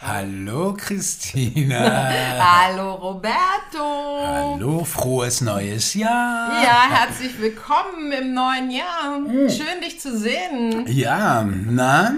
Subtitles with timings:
[0.00, 2.08] Hallo Christina.
[2.38, 4.22] Hallo Roberto.
[4.24, 6.62] Hallo, frohes neues Jahr.
[6.62, 9.18] Ja, herzlich willkommen im neuen Jahr.
[9.48, 10.86] Schön dich zu sehen.
[10.86, 12.14] Ja, na,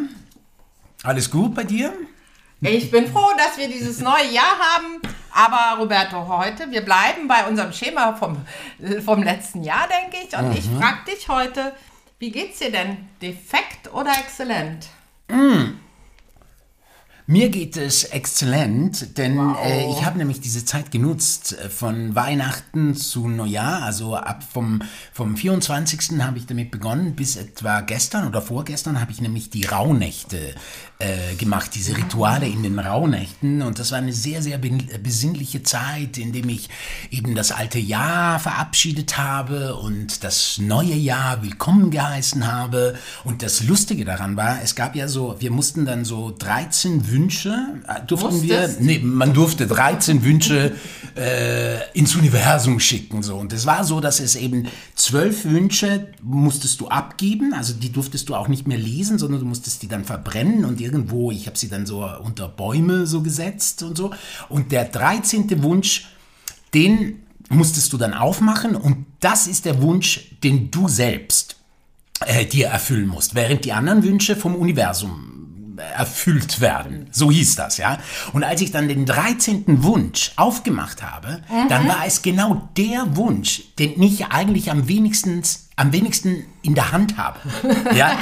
[1.03, 1.95] alles gut bei dir?
[2.61, 5.01] Ich bin froh, dass wir dieses neue Jahr haben.
[5.33, 8.37] Aber Roberto, heute, wir bleiben bei unserem Schema vom,
[9.03, 10.37] vom letzten Jahr, denke ich.
[10.37, 11.73] Und ich frage dich heute,
[12.19, 13.09] wie geht's dir denn?
[13.23, 14.89] Defekt oder exzellent?
[17.31, 22.97] Mir geht es exzellent, denn äh, ich habe nämlich diese Zeit genutzt äh, von Weihnachten
[22.97, 26.21] zu Neujahr, also ab vom, vom 24.
[26.23, 30.57] habe ich damit begonnen, bis etwa gestern oder vorgestern habe ich nämlich die Rauhnächte
[31.01, 35.63] äh, gemacht, diese Rituale in den Rauhnächten und das war eine sehr, sehr be- besinnliche
[35.63, 36.69] Zeit, in dem ich
[37.11, 43.65] eben das alte Jahr verabschiedet habe und das neue Jahr willkommen geheißen habe und das
[43.65, 47.57] Lustige daran war, es gab ja so, wir mussten dann so 13 Wünsche,
[47.89, 48.81] äh, durften wir, Musstest?
[48.83, 50.73] nee, man durfte 13 Wünsche
[51.17, 53.23] äh, ins Universum schicken.
[53.23, 53.37] So.
[53.37, 58.29] Und es war so, dass es eben zwölf Wünsche musstest du abgeben, also die durftest
[58.29, 61.57] du auch nicht mehr lesen, sondern du musstest die dann verbrennen und irgendwo, ich habe
[61.57, 64.13] sie dann so unter Bäume so gesetzt und so.
[64.49, 65.63] Und der 13.
[65.63, 66.09] Wunsch,
[66.75, 71.57] den musstest du dann aufmachen und das ist der Wunsch, den du selbst
[72.27, 77.09] äh, dir erfüllen musst, während die anderen Wünsche vom Universum erfüllt werden.
[77.11, 77.99] So hieß das, ja.
[78.33, 79.83] Und als ich dann den 13.
[79.83, 85.43] Wunsch aufgemacht habe, dann war es genau der Wunsch, den ich eigentlich am wenigsten,
[85.81, 87.39] am wenigsten in der Hand habe.
[87.97, 88.19] Ja,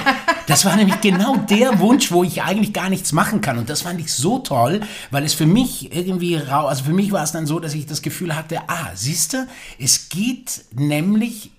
[0.47, 3.59] das war nämlich genau der Wunsch, wo ich eigentlich gar nichts machen kann.
[3.59, 7.11] Und das fand ich so toll, weil es für mich irgendwie rau, also für mich
[7.11, 11.51] war es dann so, dass ich das Gefühl hatte, ah, siehst du, es geht nämlich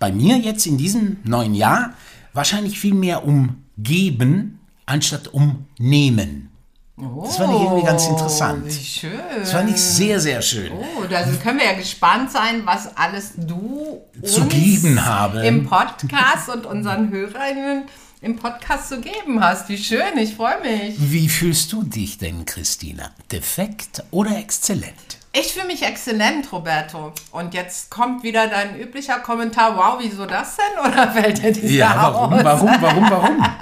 [0.00, 1.94] bei mir jetzt in diesem neuen Jahr
[2.32, 6.50] wahrscheinlich viel mehr um geben anstatt um nehmen.
[6.98, 8.64] Das fand ich irgendwie ganz interessant.
[8.66, 9.20] Wie schön.
[9.38, 10.72] Das fand ich sehr, sehr schön.
[10.72, 15.46] Oh, da können wir ja gespannt sein, was alles du Zu uns geben habe.
[15.46, 17.84] im Podcast und unseren Hörerinnen
[18.22, 19.68] im Podcast zu geben hast.
[19.68, 20.94] Wie schön, ich freue mich.
[20.98, 23.10] Wie fühlst du dich denn, Christina?
[23.30, 25.18] Defekt oder exzellent?
[25.34, 27.12] Ich fühle mich exzellent, Roberto.
[27.30, 29.76] Und jetzt kommt wieder dein üblicher Kommentar.
[29.76, 30.86] Wow, wieso das denn?
[30.92, 32.42] Oder fällt dir dieser Ja, warum, aus?
[32.42, 33.46] warum, warum, warum?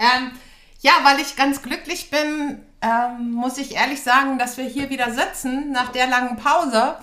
[0.00, 0.30] Ähm,
[0.88, 5.12] ja, weil ich ganz glücklich bin, ähm, muss ich ehrlich sagen, dass wir hier wieder
[5.12, 6.96] sitzen nach der langen Pause.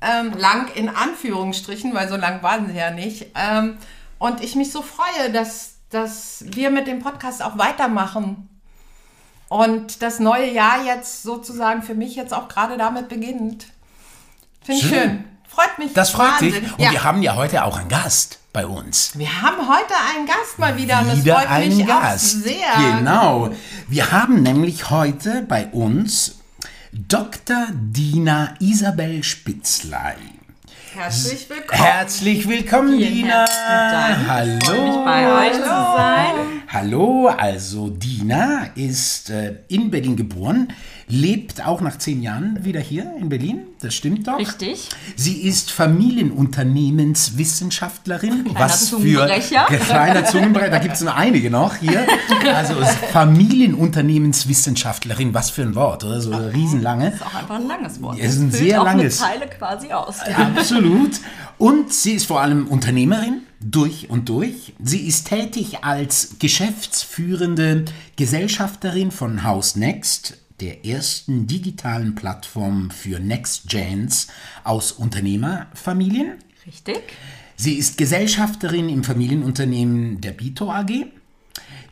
[0.00, 3.32] Ähm, lang in Anführungsstrichen, weil so lang waren sie ja nicht.
[3.34, 3.78] Ähm,
[4.18, 8.48] und ich mich so freue, dass, dass wir mit dem Podcast auch weitermachen.
[9.48, 13.66] Und das neue Jahr jetzt sozusagen für mich jetzt auch gerade damit beginnt.
[14.62, 15.00] Finde ich Schön.
[15.00, 15.35] schön.
[15.56, 15.94] Freut mich.
[15.94, 16.54] Das freut dich.
[16.54, 16.70] Wahnsinn.
[16.74, 16.90] Und ja.
[16.90, 19.12] wir haben ja heute auch einen Gast bei uns.
[19.14, 22.36] wir haben heute einen Gast mal wieder und das Wieder freut einen mich Gast.
[22.36, 22.98] auch sehr.
[22.98, 23.50] Genau.
[23.88, 26.40] Wir haben nämlich heute bei uns
[26.92, 27.68] Dr.
[27.72, 30.16] Dina Isabel Spitzlei.
[30.94, 31.82] Herzlich willkommen.
[31.82, 33.44] Herzlich willkommen, Vielen Dina.
[33.46, 34.28] Dank.
[34.28, 34.58] Hallo.
[34.62, 36.34] Freue mich bei euch zu sein.
[36.68, 40.72] Hallo, also Dina ist äh, in Berlin geboren,
[41.08, 43.60] lebt auch nach zehn Jahren wieder hier in Berlin.
[43.80, 44.38] Das stimmt doch.
[44.38, 44.88] Richtig.
[45.14, 48.44] Sie ist Familienunternehmenswissenschaftlerin.
[48.44, 49.66] Kleiner Zungenbrecher.
[49.68, 52.06] Für, kleiner Zungenbrecher, da gibt es nur einige noch hier.
[52.54, 52.74] Also
[53.12, 56.20] Familienunternehmenswissenschaftlerin, was für ein Wort, oder?
[56.20, 57.12] So riesenlange.
[57.12, 58.18] Ist auch einfach ein langes Wort.
[58.20, 59.18] Es ist ein Das sehr langes.
[59.18, 60.20] Zeile quasi aus.
[60.20, 61.20] Absolut.
[61.58, 64.74] Und sie ist vor allem Unternehmerin durch und durch.
[64.82, 67.84] Sie ist tätig als geschäftsführende
[68.16, 74.28] Gesellschafterin von House Next, der ersten digitalen Plattform für Next Gens
[74.64, 76.38] aus Unternehmerfamilien.
[76.66, 77.02] Richtig.
[77.56, 81.06] Sie ist Gesellschafterin im Familienunternehmen der Bito AG.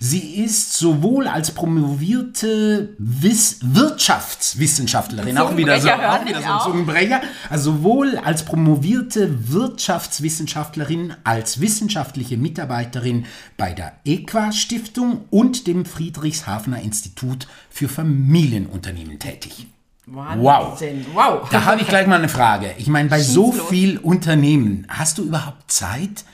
[0.07, 6.61] Sie ist sowohl als promovierte Wiss Wirtschaftswissenschaftlerin, auch wieder, so, auch wieder so ein.
[6.61, 13.25] Zungenbrecher, also sowohl als promovierte Wirtschaftswissenschaftlerin als wissenschaftliche Mitarbeiterin
[13.57, 19.69] bei der EQUA Stiftung und dem Friedrichshafener Institut für Familienunternehmen tätig.
[20.05, 20.37] Wow.
[20.37, 21.07] Wahnsinn.
[21.15, 21.49] Wow.
[21.49, 22.75] Da habe ich gleich mal eine Frage.
[22.77, 23.69] Ich meine, bei so los.
[23.71, 26.25] viel Unternehmen, hast du überhaupt Zeit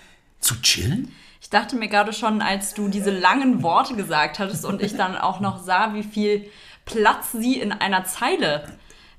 [0.41, 1.13] zu chillen?
[1.51, 5.19] Ich dachte mir gerade schon, als du diese langen Worte gesagt hattest und ich dann
[5.19, 6.49] auch noch sah, wie viel
[6.85, 8.63] Platz sie in einer Zeile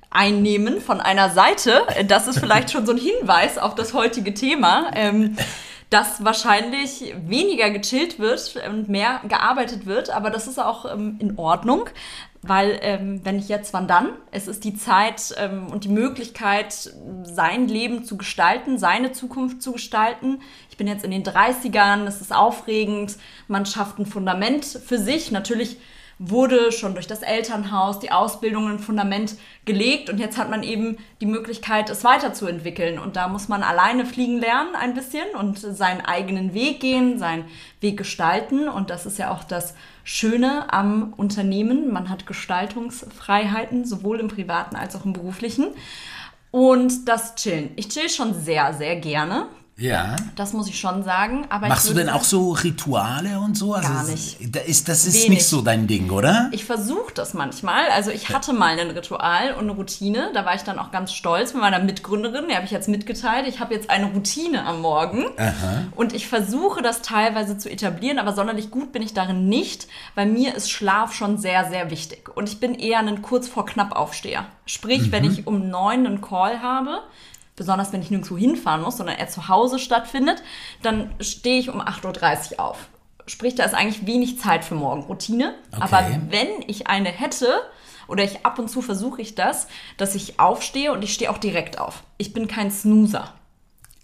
[0.08, 4.92] einnehmen von einer Seite, das ist vielleicht schon so ein Hinweis auf das heutige Thema.
[4.94, 5.36] Ähm,
[5.92, 11.38] dass wahrscheinlich weniger gechillt wird und mehr gearbeitet wird, aber das ist auch ähm, in
[11.38, 11.84] Ordnung,
[12.40, 14.08] weil ähm, wenn nicht jetzt, wann dann?
[14.30, 16.92] Es ist die Zeit ähm, und die Möglichkeit,
[17.24, 20.40] sein Leben zu gestalten, seine Zukunft zu gestalten.
[20.72, 25.30] Ich bin jetzt in den 30ern, es ist aufregend, man schafft ein Fundament für sich.
[25.30, 25.76] Natürlich
[26.18, 29.34] wurde schon durch das Elternhaus, die Ausbildung ein Fundament
[29.66, 32.98] gelegt und jetzt hat man eben die Möglichkeit, es weiterzuentwickeln.
[32.98, 37.44] Und da muss man alleine fliegen lernen ein bisschen und seinen eigenen Weg gehen, seinen
[37.82, 38.66] Weg gestalten.
[38.66, 39.74] Und das ist ja auch das
[40.04, 41.92] Schöne am Unternehmen.
[41.92, 45.66] Man hat Gestaltungsfreiheiten, sowohl im privaten als auch im beruflichen.
[46.50, 47.72] Und das Chillen.
[47.76, 49.48] Ich chill schon sehr, sehr gerne.
[49.76, 50.16] Ja.
[50.36, 51.46] Das muss ich schon sagen.
[51.48, 53.74] Aber Machst du denn auch so Rituale und so?
[53.74, 54.40] Also Gar nicht.
[54.40, 55.28] Ist, das ist Wenig.
[55.30, 56.50] nicht so dein Ding, oder?
[56.52, 57.86] Ich versuche das manchmal.
[57.94, 60.30] Also ich hatte mal ein Ritual und eine Routine.
[60.34, 62.48] Da war ich dann auch ganz stolz mit meiner Mitgründerin.
[62.48, 63.46] Die habe ich jetzt mitgeteilt.
[63.48, 65.24] Ich habe jetzt eine Routine am Morgen.
[65.96, 70.26] Und ich versuche das teilweise zu etablieren, aber sonderlich gut bin ich darin nicht, weil
[70.26, 72.30] mir ist Schlaf schon sehr, sehr wichtig.
[72.36, 74.46] Und ich bin eher ein kurz vor knapp Aufsteher.
[74.66, 77.00] Sprich, wenn ich um neun einen Call habe,
[77.56, 80.42] besonders wenn ich nirgendwo hinfahren muss, sondern er zu Hause stattfindet,
[80.82, 82.88] dann stehe ich um 8.30 Uhr auf.
[83.26, 85.54] Sprich, da ist eigentlich wenig Zeit für Morgenroutine.
[85.70, 85.82] Okay.
[85.82, 87.46] Aber wenn ich eine hätte,
[88.08, 91.38] oder ich ab und zu versuche ich das, dass ich aufstehe und ich stehe auch
[91.38, 92.02] direkt auf.
[92.18, 93.32] Ich bin kein Snoozer.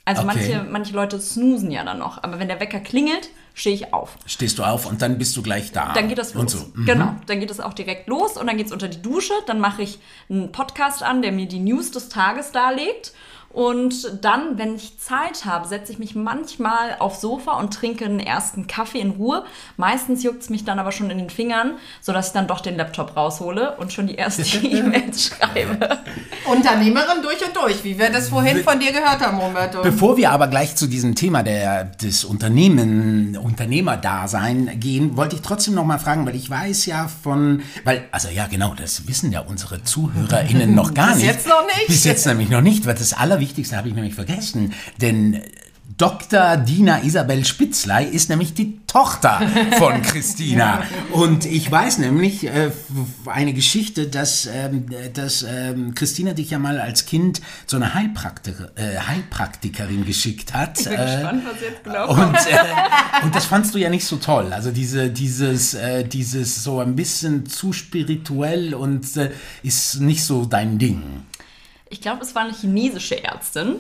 [0.04, 0.34] Also Okay.
[0.34, 2.22] manche, manche Leute snoosen ja dann noch.
[2.22, 4.16] Aber wenn der Wecker klingelt, stehe ich auf.
[4.24, 5.92] Stehst du auf und dann bist du gleich da.
[5.92, 6.40] Dann geht das los.
[6.40, 6.58] Und so.
[6.74, 6.86] Mhm.
[6.86, 9.34] Genau, dann geht es auch direkt los und dann geht es unter die Dusche.
[9.46, 9.98] Dann mache ich
[10.30, 13.12] einen Podcast an, der mir die News des Tages darlegt.
[13.58, 18.20] Und dann, wenn ich Zeit habe, setze ich mich manchmal aufs Sofa und trinke einen
[18.20, 19.42] ersten Kaffee in Ruhe.
[19.76, 22.76] Meistens juckt es mich dann aber schon in den Fingern, sodass ich dann doch den
[22.76, 25.98] Laptop raushole und schon die erste E-Mail schreibe.
[26.48, 29.82] Unternehmerin durch und durch, wie wir das vorhin von dir gehört haben, Roberto.
[29.82, 35.74] Bevor wir aber gleich zu diesem Thema der, des Unternehmen, Unternehmerdasein gehen, wollte ich trotzdem
[35.74, 39.40] noch mal fragen, weil ich weiß ja von, weil, also ja genau, das wissen ja
[39.40, 41.26] unsere ZuhörerInnen noch gar Bis nicht.
[41.26, 41.88] jetzt noch nicht.
[41.88, 45.42] Bis jetzt nämlich noch nicht, weil das Allerwichtigste habe ich nämlich vergessen, denn
[45.96, 46.58] Dr.
[46.58, 49.40] Dina Isabel Spitzlei ist nämlich die Tochter
[49.78, 50.82] von Christina.
[51.12, 52.70] Und ich weiß nämlich äh,
[53.26, 58.70] eine Geschichte, dass, ähm, dass ähm, Christina dich ja mal als Kind zu einer Heilpraktiker,
[58.76, 60.78] äh, Heilpraktikerin geschickt hat.
[60.78, 62.28] Ich bin äh, gespannt, was jetzt genau kommt.
[62.28, 64.52] und, äh, und das fandst du ja nicht so toll.
[64.52, 69.30] Also diese, dieses, äh, dieses so ein bisschen zu spirituell und äh,
[69.62, 71.02] ist nicht so dein Ding.
[71.90, 73.76] Ich glaube, es war eine chinesische Ärztin.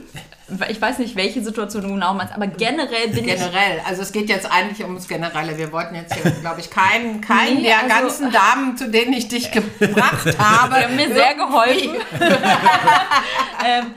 [0.70, 4.12] Ich weiß nicht, welche Situation du genau meinst, aber generell bin ich Generell, also es
[4.12, 5.58] geht jetzt eigentlich ums Generelle.
[5.58, 9.12] Wir wollten jetzt hier, glaube ich, keinen, keinen Nee, der also- ganzen Damen, zu denen
[9.12, 10.76] ich dich gebracht habe.
[10.78, 11.96] Die haben mir sehr geholfen.
[13.66, 13.94] ähm,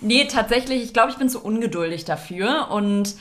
[0.00, 3.14] nee, tatsächlich, ich glaube, ich bin zu ungeduldig dafür und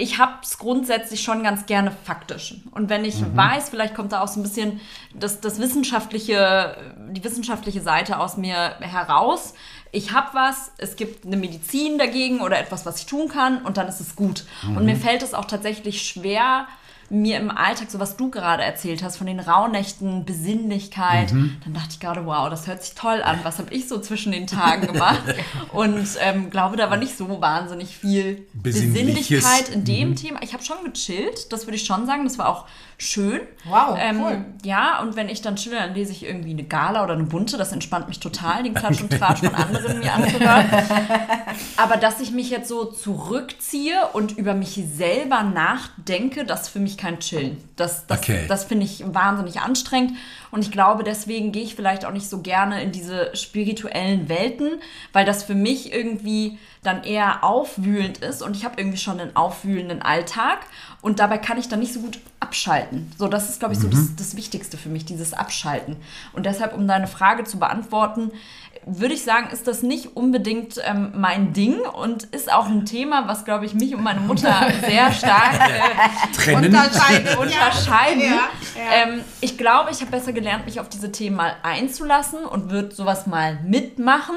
[0.00, 2.54] ich habe es grundsätzlich schon ganz gerne faktisch.
[2.70, 4.80] Und wenn ich weiß, vielleicht kommt da auch so ein bisschen
[5.12, 6.76] das, das wissenschaftliche,
[7.10, 9.54] die wissenschaftliche Seite aus mir heraus.
[9.90, 13.76] Ich habe was, es gibt eine Medizin dagegen oder etwas, was ich tun kann und
[13.76, 14.44] dann ist es gut.
[14.76, 16.68] Und mir fällt es auch tatsächlich schwer,
[17.10, 21.88] mir im Alltag, so was du gerade erzählt hast, von den Rauhnächten, Besinnlichkeit, dann dachte
[21.92, 23.40] ich gerade, wow, das hört sich toll an.
[23.44, 25.22] Was habe ich so zwischen den Tagen gemacht?
[25.72, 28.46] Und ähm, glaube, da war nicht so wahnsinnig viel.
[28.52, 30.40] Besinnlichkeit in dem Thema.
[30.42, 32.24] Ich habe schon gechillt, das würde ich schon sagen.
[32.24, 32.66] Das war auch
[32.98, 33.40] schön.
[33.64, 34.44] Wow, ähm, cool.
[34.64, 37.56] Ja, und wenn ich dann chille, dann lese ich irgendwie eine Gala oder eine bunte.
[37.56, 40.66] Das entspannt mich total, den Klatsch und Tratsch von anderen mir anzuhören.
[41.76, 46.97] Aber dass ich mich jetzt so zurückziehe und über mich selber nachdenke, das für mich
[46.98, 47.56] kein Chillen.
[47.76, 48.44] Das, das, Okay.
[48.48, 50.12] das finde ich wahnsinnig anstrengend.
[50.50, 54.80] Und ich glaube, deswegen gehe ich vielleicht auch nicht so gerne in diese spirituellen Welten,
[55.12, 59.36] weil das für mich irgendwie dann eher aufwühlend ist und ich habe irgendwie schon einen
[59.36, 60.60] aufwühlenden Alltag
[61.02, 63.12] und dabei kann ich dann nicht so gut abschalten.
[63.18, 65.96] So, das ist, glaube ich, so das, das Wichtigste für mich, dieses Abschalten.
[66.32, 68.30] Und deshalb, um deine Frage zu beantworten,
[68.86, 73.28] würde ich sagen, ist das nicht unbedingt ähm, mein Ding und ist auch ein Thema,
[73.28, 74.54] was, glaube ich, mich und meine Mutter
[74.86, 76.54] sehr stark äh.
[76.54, 77.38] Unterscheiden.
[77.38, 78.20] unterscheiden.
[78.20, 79.04] Ja, ja.
[79.04, 82.94] Ähm, ich glaube, ich habe besser gelernt, mich auf diese Themen mal einzulassen und würde
[82.94, 84.36] sowas mal mitmachen.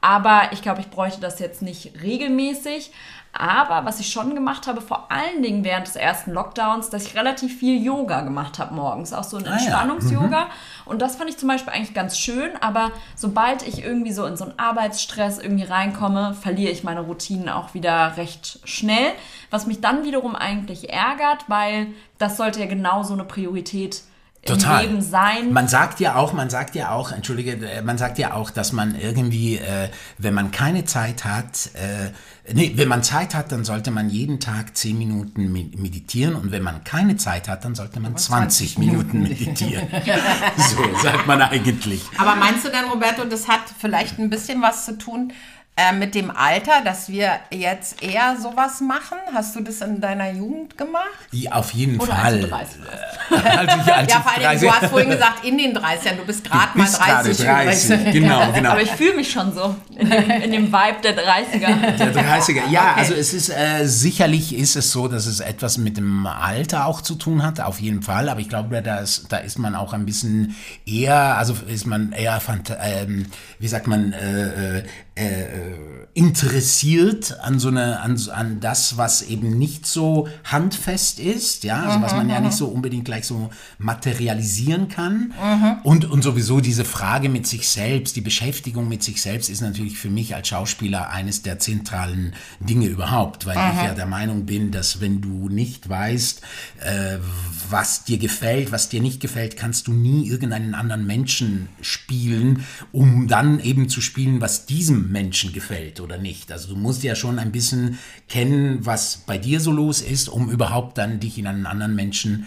[0.00, 2.92] Aber ich glaube, ich bräuchte das jetzt nicht regelmäßig.
[3.38, 7.14] Aber was ich schon gemacht habe, vor allen Dingen während des ersten Lockdowns, dass ich
[7.14, 9.12] relativ viel Yoga gemacht habe morgens.
[9.12, 9.56] Auch so ein Ah ja.
[9.56, 10.46] Entspannungs-Yoga.
[10.84, 12.50] Und das fand ich zum Beispiel eigentlich ganz schön.
[12.60, 17.48] Aber sobald ich irgendwie so in so einen Arbeitsstress irgendwie reinkomme, verliere ich meine Routinen
[17.48, 19.12] auch wieder recht schnell.
[19.50, 21.88] Was mich dann wiederum eigentlich ärgert, weil
[22.18, 24.02] das sollte ja genau so eine Priorität
[24.46, 24.84] Total.
[24.84, 25.52] im Leben sein.
[25.52, 28.72] Man sagt ja auch, man sagt ja auch, entschuldige, äh, man sagt ja auch, dass
[28.72, 29.88] man irgendwie, äh,
[30.18, 32.10] wenn man keine Zeit hat, äh,
[32.52, 36.52] nee, wenn man Zeit hat, dann sollte man jeden Tag 10 Minuten me- meditieren und
[36.52, 39.86] wenn man keine Zeit hat, dann sollte man 20 Minuten meditieren.
[40.56, 42.02] so sagt man eigentlich.
[42.18, 45.55] Aber meinst du denn, Roberto, das hat vielleicht ein bisschen was zu tun äh,
[45.98, 49.18] mit dem Alter, dass wir jetzt eher sowas machen?
[49.34, 51.04] Hast du das in deiner Jugend gemacht?
[51.32, 52.40] Ja, auf jeden Oder als Fall.
[52.40, 52.78] du 30
[53.58, 56.24] Als ich, als Ja, vor allem, 30 du hast vorhin gesagt, in den 30ern, du
[56.24, 57.46] bist gerade mal bist gerade 30.
[57.46, 57.90] 30.
[57.90, 58.12] übrigens.
[58.14, 58.70] Genau, genau.
[58.70, 61.96] Aber ich fühle mich schon so in dem, in dem Vibe der 30er.
[61.98, 62.68] Der 30er.
[62.70, 63.00] Ja, Okay.
[63.00, 67.02] also es ist äh, sicherlich ist es so, dass es etwas mit dem Alter auch
[67.02, 68.30] zu tun hat, auf jeden Fall.
[68.30, 70.56] Aber ich glaube, da ist, da ist man auch ein bisschen
[70.86, 73.26] eher, also ist man eher, fant- ähm,
[73.58, 74.84] wie sagt man, äh,
[75.18, 75.46] äh, äh,
[76.12, 82.02] interessiert an so eine, an, an das, was eben nicht so handfest ist, ja, also
[82.02, 85.34] was man ja nicht so unbedingt gleich so materialisieren kann.
[85.84, 89.98] Und, und sowieso diese Frage mit sich selbst, die Beschäftigung mit sich selbst ist natürlich
[89.98, 94.70] für mich als Schauspieler eines der zentralen Dinge überhaupt, weil ich ja der Meinung bin,
[94.70, 96.40] dass wenn du nicht weißt,
[96.80, 97.18] äh,
[97.68, 103.28] was dir gefällt, was dir nicht gefällt, kannst du nie irgendeinen anderen Menschen spielen, um
[103.28, 106.52] dann eben zu spielen, was diesem Menschen gefällt oder nicht.
[106.52, 107.98] Also du musst ja schon ein bisschen
[108.28, 112.46] kennen, was bei dir so los ist, um überhaupt dann dich in einen anderen Menschen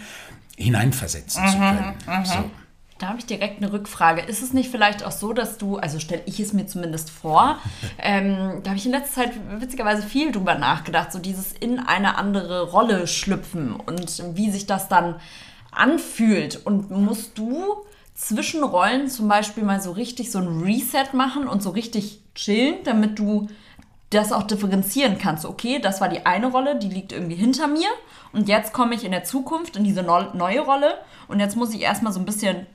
[0.56, 1.94] hineinversetzen zu können.
[2.24, 2.50] So.
[3.00, 4.20] Da habe ich direkt eine Rückfrage.
[4.20, 7.58] Ist es nicht vielleicht auch so, dass du, also stelle ich es mir zumindest vor,
[7.98, 12.18] ähm, da habe ich in letzter Zeit witzigerweise viel drüber nachgedacht, so dieses in eine
[12.18, 15.16] andere Rolle schlüpfen und wie sich das dann
[15.70, 16.66] anfühlt.
[16.66, 21.62] Und musst du zwischen Rollen zum Beispiel mal so richtig so ein Reset machen und
[21.62, 23.48] so richtig chillen, damit du
[24.10, 25.44] das auch differenzieren kannst.
[25.44, 27.88] Okay, das war die eine Rolle, die liegt irgendwie hinter mir
[28.32, 30.94] und jetzt komme ich in der Zukunft in diese neu- neue Rolle
[31.28, 32.66] und jetzt muss ich erstmal so ein bisschen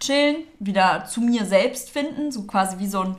[0.00, 3.16] chillen, wieder zu mir selbst finden, so quasi wie so ein,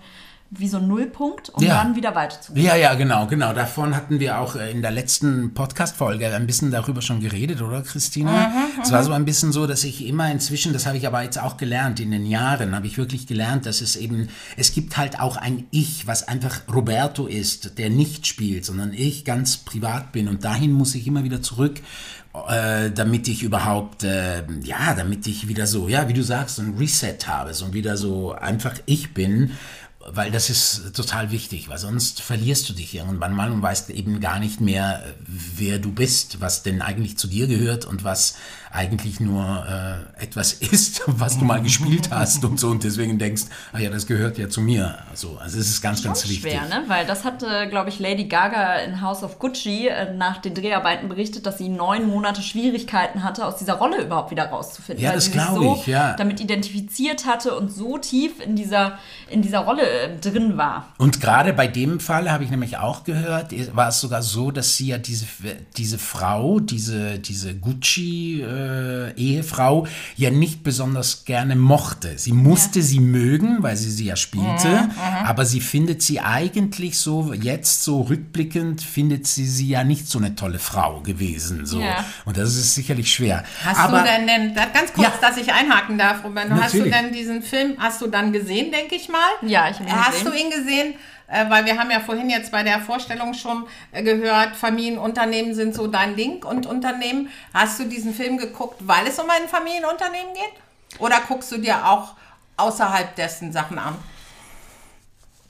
[0.57, 1.83] wie so ein Nullpunkt, um Ja.
[1.83, 2.65] dann wieder weiterzugehen.
[2.65, 3.53] Ja, ja, genau, genau.
[3.53, 7.81] Davon hatten wir auch äh, in der letzten Podcast-Folge ein bisschen darüber schon geredet, oder
[7.81, 8.51] Christina?
[8.81, 11.39] es war so ein bisschen so, dass ich immer inzwischen, das habe ich aber jetzt
[11.39, 15.19] auch gelernt, in den Jahren habe ich wirklich gelernt, dass es eben, es gibt halt
[15.19, 20.27] auch ein Ich, was einfach Roberto ist, der nicht spielt, sondern ich ganz privat bin
[20.27, 21.79] und dahin muss ich immer wieder zurück
[22.47, 26.75] äh, damit ich überhaupt, äh, ja, damit ich wieder so, ja, wie du sagst, ein
[26.79, 29.51] Reset habe, so wieder so einfach ich bin,
[30.07, 34.19] weil das ist total wichtig, weil sonst verlierst du dich irgendwann mal und weißt eben
[34.19, 38.35] gar nicht mehr, wer du bist, was denn eigentlich zu dir gehört und was
[38.73, 43.43] eigentlich nur äh, etwas ist, was du mal gespielt hast und so und deswegen denkst,
[43.71, 44.97] ah ja, das gehört ja zu mir.
[45.11, 46.51] Also, also es ist ganz, ganz Schon wichtig.
[46.51, 46.83] schwer, ne?
[46.87, 51.07] Weil das hatte, glaube ich, Lady Gaga in House of Gucci äh, nach den Dreharbeiten
[51.07, 55.03] berichtet, dass sie neun Monate Schwierigkeiten hatte, aus dieser Rolle überhaupt wieder rauszufinden.
[55.03, 56.15] Ja, weil das glaube so ich, ja.
[56.15, 58.97] damit identifiziert hatte und so tief in dieser,
[59.29, 60.87] in dieser Rolle äh, drin war.
[60.97, 64.77] Und gerade bei dem Fall habe ich nämlich auch gehört, war es sogar so, dass
[64.77, 65.25] sie ja diese,
[65.77, 67.53] diese Frau, diese, diese
[68.63, 72.17] Gucci-Ehefrau, ja nicht besonders gerne mochte.
[72.17, 74.89] Sie musste sie mögen, weil sie sie ja spielte,
[75.25, 80.19] aber sie findet sie eigentlich so, jetzt so rückblickend, findet sie sie ja nicht so
[80.19, 81.65] eine tolle Frau gewesen.
[81.65, 81.79] So.
[81.81, 82.05] Ja.
[82.25, 83.43] Und das ist sicherlich schwer.
[83.63, 85.13] Hast aber, du denn, denn ganz kurz, Ja.
[85.21, 88.95] dass ich einhaken darf, Ruben, hast du denn diesen Film, hast du dann gesehen, denke
[88.95, 89.19] ich mal?
[89.41, 90.31] Ja, ich habe ihn Hast gesehen.
[90.31, 90.93] du ihn gesehen?
[91.27, 95.73] Äh, weil wir haben ja vorhin jetzt bei der Vorstellung schon äh, gehört, Familienunternehmen sind
[95.73, 97.29] so dein Ding und Unternehmen.
[97.53, 100.99] Hast du diesen Film geguckt, weil es um ein Familienunternehmen geht?
[100.99, 102.13] Oder guckst du dir auch
[102.57, 103.95] außerhalb dessen Sachen an?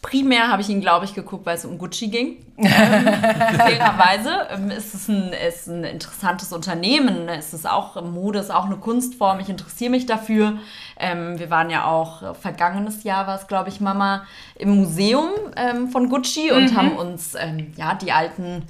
[0.03, 2.45] Primär habe ich ihn, glaube ich, geguckt, weil es um Gucci ging.
[2.57, 7.29] Ähm, fairerweise ähm, ist es ein, ist ein interessantes Unternehmen.
[7.29, 9.39] Es ist auch Mode, ist auch eine Kunstform.
[9.39, 10.57] Ich interessiere mich dafür.
[11.03, 15.29] Ähm, wir waren ja auch äh, vergangenes Jahr, war es, glaube ich, Mama, im Museum
[15.55, 18.63] ähm, von Gucci und haben uns ähm, ja die alten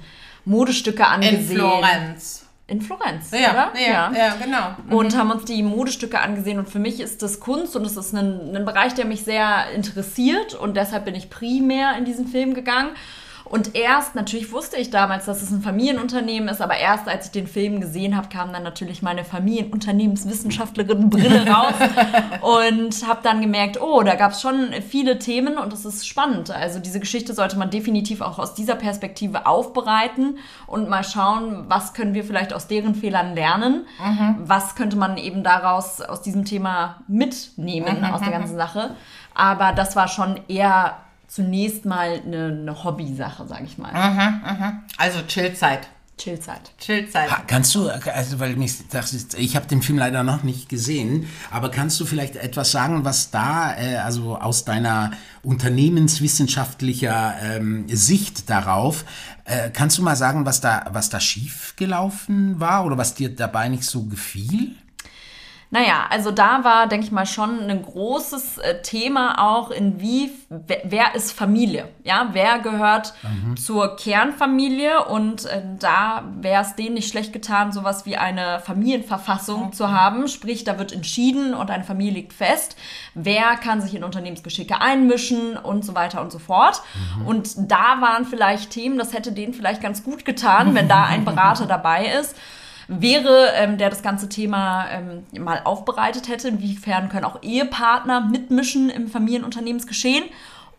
[0.44, 1.58] Modestücke In angesehen.
[1.58, 2.40] Florenz.
[2.66, 3.72] In Florenz, Ja, oder?
[3.78, 4.96] ja, ja, genau.
[4.96, 6.58] und haben uns die Modestücke angesehen.
[6.58, 9.70] Und für mich ist das Kunst und es ist ein, ein Bereich, der mich sehr
[9.74, 10.54] interessiert.
[10.54, 12.90] Und deshalb bin ich primär in diesen Film gegangen.
[13.54, 17.30] Und erst, natürlich wusste ich damals, dass es ein Familienunternehmen ist, aber erst als ich
[17.30, 21.74] den Film gesehen habe, kam dann natürlich meine Familienunternehmenswissenschaftlerin-Brille raus
[22.40, 26.50] und habe dann gemerkt, oh, da gab es schon viele Themen und es ist spannend.
[26.50, 31.94] Also diese Geschichte sollte man definitiv auch aus dieser Perspektive aufbereiten und mal schauen, was
[31.94, 33.86] können wir vielleicht aus deren Fehlern lernen,
[34.38, 38.96] was könnte man eben daraus aus diesem Thema mitnehmen, aus der ganzen Sache.
[39.32, 40.96] Aber das war schon eher
[41.34, 43.92] zunächst mal eine, eine Hobby-Sache, sage ich mal.
[44.96, 45.88] Also Chillzeit.
[46.16, 46.70] Chillzeit.
[46.78, 47.28] Chillzeit.
[47.28, 50.68] Ha, Kannst du, also weil mich, das ist, ich habe den Film leider noch nicht
[50.68, 55.10] gesehen, aber kannst du vielleicht etwas sagen, was da, äh, also aus deiner
[55.42, 59.04] unternehmenswissenschaftlicher ähm, Sicht darauf,
[59.44, 63.34] äh, kannst du mal sagen, was da, was da schief gelaufen war oder was dir
[63.34, 64.76] dabei nicht so gefiel?
[65.74, 70.30] Naja, also da war, denke ich mal, schon ein großes äh, Thema auch, in wie,
[70.48, 71.88] wer, ist Familie?
[72.04, 73.56] Ja, wer gehört mhm.
[73.56, 75.04] zur Kernfamilie?
[75.06, 79.72] Und äh, da wäre es denen nicht schlecht getan, sowas wie eine Familienverfassung mhm.
[79.72, 80.28] zu haben.
[80.28, 82.76] Sprich, da wird entschieden und eine Familie liegt fest.
[83.14, 86.82] Wer kann sich in Unternehmensgeschicke einmischen und so weiter und so fort.
[87.18, 87.26] Mhm.
[87.26, 91.24] Und da waren vielleicht Themen, das hätte denen vielleicht ganz gut getan, wenn da ein
[91.24, 92.36] Berater dabei ist
[92.88, 96.48] wäre, ähm, der das ganze Thema ähm, mal aufbereitet hätte.
[96.48, 100.24] Inwiefern können auch Ehepartner mitmischen im Familienunternehmensgeschehen?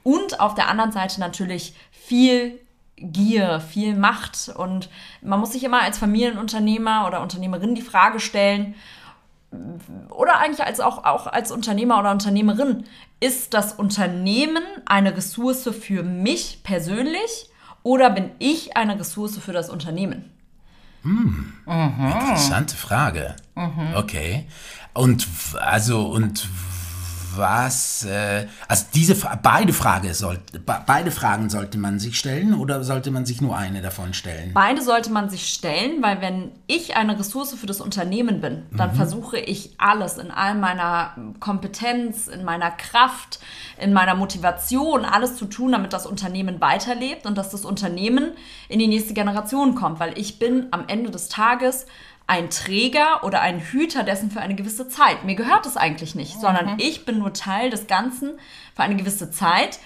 [0.04, 2.60] Und auf der anderen Seite natürlich viel
[2.98, 4.50] Gier, viel Macht.
[4.56, 4.90] Und
[5.22, 8.76] man muss sich immer als Familienunternehmer oder Unternehmerin die Frage stellen,
[10.10, 12.86] oder eigentlich als auch, auch als Unternehmer oder Unternehmerin,
[13.20, 17.50] ist das Unternehmen eine Ressource für mich persönlich
[17.84, 20.35] oder bin ich eine Ressource für das Unternehmen?
[21.06, 21.54] Hm.
[21.68, 22.08] Mhm.
[22.08, 23.36] Interessante Frage.
[23.56, 23.94] Mhm.
[23.96, 24.48] Okay.
[24.94, 25.28] Und
[25.60, 26.50] also und
[27.38, 33.12] was, äh, also diese, beide, Frage sollte, beide Fragen sollte man sich stellen oder sollte
[33.12, 34.52] man sich nur eine davon stellen?
[34.54, 38.92] Beide sollte man sich stellen, weil wenn ich eine Ressource für das Unternehmen bin, dann
[38.92, 38.96] mhm.
[38.96, 43.40] versuche ich alles in all meiner Kompetenz, in meiner Kraft,
[43.78, 48.32] in meiner Motivation, alles zu tun, damit das Unternehmen weiterlebt und dass das Unternehmen
[48.70, 51.86] in die nächste Generation kommt, weil ich bin am Ende des Tages
[52.28, 55.24] ein Träger oder ein Hüter dessen für eine gewisse Zeit.
[55.24, 56.42] Mir gehört es eigentlich nicht, mhm.
[56.42, 58.40] sondern ich bin nur Teil des Ganzen
[58.76, 59.80] für eine gewisse Zeit,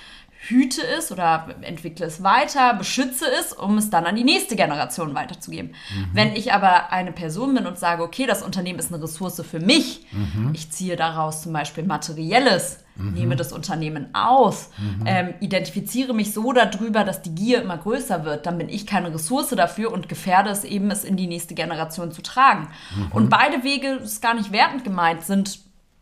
[0.48, 5.14] hüte es oder entwickle es weiter, beschütze es, um es dann an die nächste Generation
[5.14, 5.72] weiterzugeben.
[5.72, 6.10] Mhm.
[6.14, 9.60] Wenn ich aber eine Person bin und sage, okay, das Unternehmen ist eine Ressource für
[9.60, 10.52] mich, mhm.
[10.54, 13.14] ich ziehe daraus zum Beispiel materielles, mhm.
[13.14, 15.04] nehme das Unternehmen aus, mhm.
[15.06, 19.14] ähm, identifiziere mich so darüber, dass die Gier immer größer wird, dann bin ich keine
[19.14, 22.68] Ressource dafür und gefährde es eben, es in die nächste Generation zu tragen.
[22.96, 23.12] Mhm.
[23.12, 25.60] Und beide Wege, das ist gar nicht wertend gemeint, sind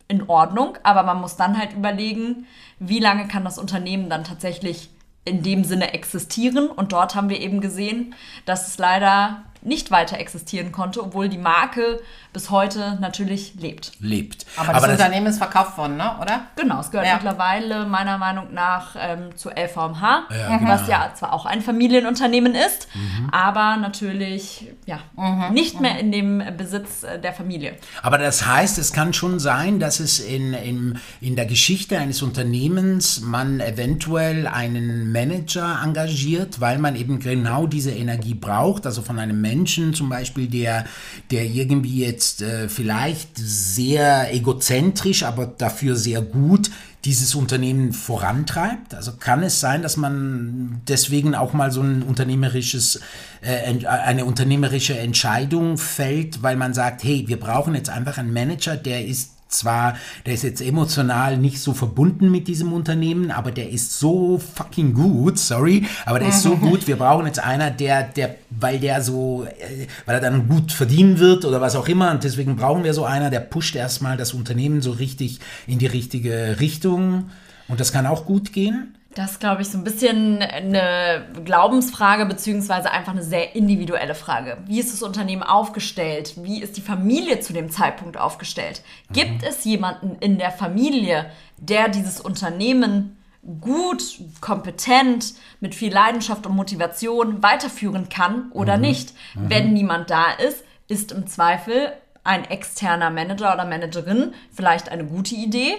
[0.08, 2.48] in Ordnung, aber man muss dann halt überlegen,
[2.80, 4.90] wie lange kann das Unternehmen dann tatsächlich
[5.26, 6.70] in dem Sinne existieren.
[6.70, 11.38] Und dort haben wir eben gesehen, dass es leider nicht weiter existieren konnte, obwohl die
[11.38, 12.00] Marke
[12.38, 13.94] bis heute natürlich lebt.
[14.00, 14.46] Lebt.
[14.58, 16.12] Aber, Aber das, Unternehmen ist verkauft worden, ne?
[16.22, 16.42] oder?
[16.56, 17.16] Genau, es gehört ja.
[17.16, 20.70] mittlerweile meiner Meinung nach ähm, zu LVMH, ja, genau.
[20.70, 23.32] was ja zwar auch ein Familienunternehmen ist, mhm.
[23.32, 25.52] aber natürlich ja, mhm.
[25.52, 27.76] nicht mehr in dem Besitz äh, der Familie.
[28.04, 32.22] Aber das heißt, es kann schon sein, dass es in, in, in der Geschichte eines
[32.22, 39.18] Unternehmens man eventuell einen Manager engagiert, weil man eben genau diese Energie braucht, also von
[39.18, 40.86] einem Menschen zum Beispiel, der,
[41.32, 46.70] der irgendwie jetzt äh, vielleicht sehr egozentrisch, aber dafür sehr gut
[47.06, 48.94] dieses Unternehmen vorantreibt?
[48.94, 53.00] Also kann es sein, dass man deswegen auch mal so ein unternehmerisches,
[53.42, 58.76] äh, eine unternehmerische Entscheidung fällt, weil man sagt, hey, wir brauchen jetzt einfach einen Manager,
[58.76, 63.70] der ist zwar, der ist jetzt emotional nicht so verbunden mit diesem Unternehmen, aber der
[63.70, 68.04] ist so fucking gut, sorry, aber der ist so gut, wir brauchen jetzt einer, der,
[68.04, 72.12] der, weil der so, äh, weil er dann gut verdienen wird oder was auch immer
[72.12, 75.88] und deswegen brauchen wir so einer, der pusht erstmal das Unternehmen so richtig in die
[75.88, 77.30] richtige Richtung
[77.68, 78.94] und das kann auch gut gehen.
[79.18, 84.60] Das ist, glaube ich, so ein bisschen eine Glaubensfrage, beziehungsweise einfach eine sehr individuelle Frage.
[84.68, 86.36] Wie ist das Unternehmen aufgestellt?
[86.44, 88.84] Wie ist die Familie zu dem Zeitpunkt aufgestellt?
[89.10, 89.14] Mhm.
[89.14, 93.18] Gibt es jemanden in der Familie, der dieses Unternehmen
[93.60, 94.04] gut,
[94.40, 98.82] kompetent, mit viel Leidenschaft und Motivation weiterführen kann oder mhm.
[98.82, 99.16] nicht?
[99.34, 99.50] Mhm.
[99.50, 101.92] Wenn niemand da ist, ist im Zweifel
[102.24, 105.74] ein externer Manager oder Managerin vielleicht eine gute Idee.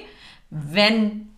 [0.50, 1.30] Wenn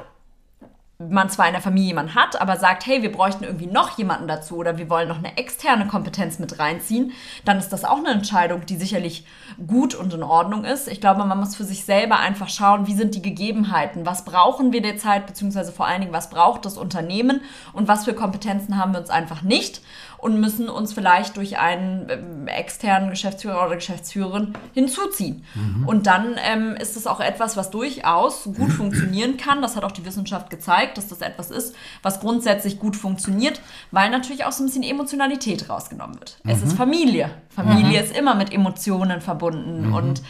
[1.09, 4.29] man zwar in der Familie jemanden hat, aber sagt, hey, wir bräuchten irgendwie noch jemanden
[4.29, 7.13] dazu oder wir wollen noch eine externe Kompetenz mit reinziehen,
[7.47, 9.25] dann ist das auch eine Entscheidung, die sicherlich
[9.67, 10.89] gut und in Ordnung ist.
[10.89, 14.73] Ich glaube, man muss für sich selber einfach schauen, wie sind die Gegebenheiten, was brauchen
[14.73, 17.41] wir derzeit, beziehungsweise vor allen Dingen, was braucht das Unternehmen?
[17.73, 19.81] Und was für Kompetenzen haben wir uns einfach nicht
[20.21, 25.45] und müssen uns vielleicht durch einen ähm, externen Geschäftsführer oder Geschäftsführerin hinzuziehen.
[25.55, 25.89] Mhm.
[25.89, 29.63] Und dann ähm, ist es auch etwas, was durchaus gut funktionieren kann.
[29.63, 34.11] Das hat auch die Wissenschaft gezeigt, dass das etwas ist, was grundsätzlich gut funktioniert, weil
[34.11, 36.39] natürlich auch so ein bisschen Emotionalität rausgenommen wird.
[36.43, 36.51] Mhm.
[36.51, 37.31] Es ist Familie.
[37.49, 38.05] Familie mhm.
[38.05, 39.95] ist immer mit Emotionen verbunden mhm.
[39.95, 40.23] und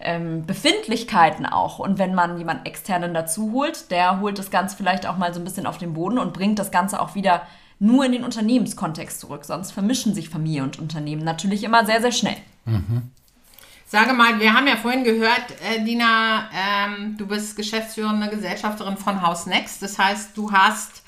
[0.00, 1.78] ähm, Befindlichkeiten auch.
[1.78, 5.40] Und wenn man jemanden externen dazu holt, der holt das Ganze vielleicht auch mal so
[5.40, 7.42] ein bisschen auf den Boden und bringt das Ganze auch wieder
[7.80, 9.44] nur in den Unternehmenskontext zurück.
[9.44, 12.36] Sonst vermischen sich Familie und Unternehmen natürlich immer sehr, sehr schnell.
[12.66, 13.10] Mhm.
[13.86, 19.20] Sage mal, wir haben ja vorhin gehört, äh, Dina, ähm, du bist geschäftsführende Gesellschafterin von
[19.20, 19.82] House Next.
[19.82, 21.02] Das heißt, du hast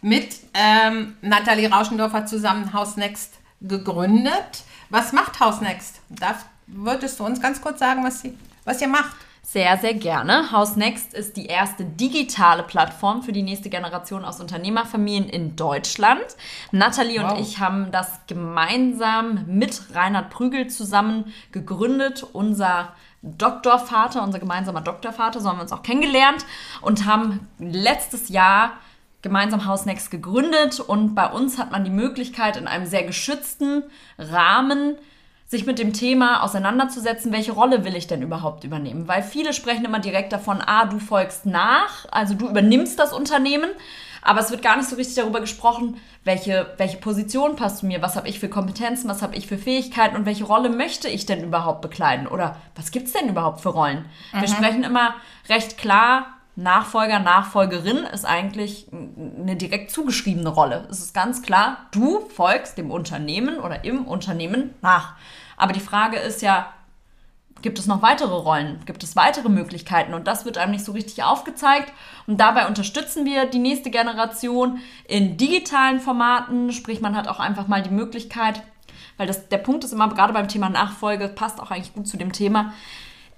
[0.00, 4.64] mit ähm, Nathalie Rauschendorfer zusammen House Next gegründet.
[4.88, 6.00] Was macht House Next?
[6.08, 9.14] Darf, würdest du uns ganz kurz sagen, was, sie, was ihr macht?
[9.52, 10.50] Sehr, sehr gerne.
[10.50, 16.24] House Next ist die erste digitale Plattform für die nächste Generation aus Unternehmerfamilien in Deutschland.
[16.70, 17.32] Nathalie wow.
[17.32, 22.26] und ich haben das gemeinsam mit Reinhard Prügel zusammen gegründet.
[22.32, 26.46] Unser Doktorvater, unser gemeinsamer Doktorvater, so haben wir uns auch kennengelernt
[26.80, 28.78] und haben letztes Jahr
[29.20, 33.82] gemeinsam House Next gegründet und bei uns hat man die Möglichkeit, in einem sehr geschützten
[34.18, 34.96] Rahmen
[35.52, 39.06] sich mit dem Thema auseinanderzusetzen, welche Rolle will ich denn überhaupt übernehmen?
[39.06, 43.68] Weil viele sprechen immer direkt davon, ah, du folgst nach, also du übernimmst das Unternehmen,
[44.22, 48.00] aber es wird gar nicht so richtig darüber gesprochen, welche, welche Position passt zu mir,
[48.00, 51.26] was habe ich für Kompetenzen, was habe ich für Fähigkeiten und welche Rolle möchte ich
[51.26, 54.06] denn überhaupt bekleiden oder was gibt es denn überhaupt für Rollen?
[54.32, 54.40] Mhm.
[54.40, 55.14] Wir sprechen immer
[55.50, 60.86] recht klar, Nachfolger, Nachfolgerin ist eigentlich eine direkt zugeschriebene Rolle.
[60.90, 65.14] Es ist ganz klar, du folgst dem Unternehmen oder im Unternehmen nach.
[65.62, 66.72] Aber die Frage ist ja,
[67.62, 68.80] gibt es noch weitere Rollen?
[68.84, 70.12] Gibt es weitere Möglichkeiten?
[70.12, 71.92] Und das wird einem nicht so richtig aufgezeigt.
[72.26, 76.72] Und dabei unterstützen wir die nächste Generation in digitalen Formaten.
[76.72, 78.64] Sprich, man hat auch einfach mal die Möglichkeit,
[79.18, 82.16] weil das, der Punkt ist immer, gerade beim Thema Nachfolge, passt auch eigentlich gut zu
[82.16, 82.72] dem Thema.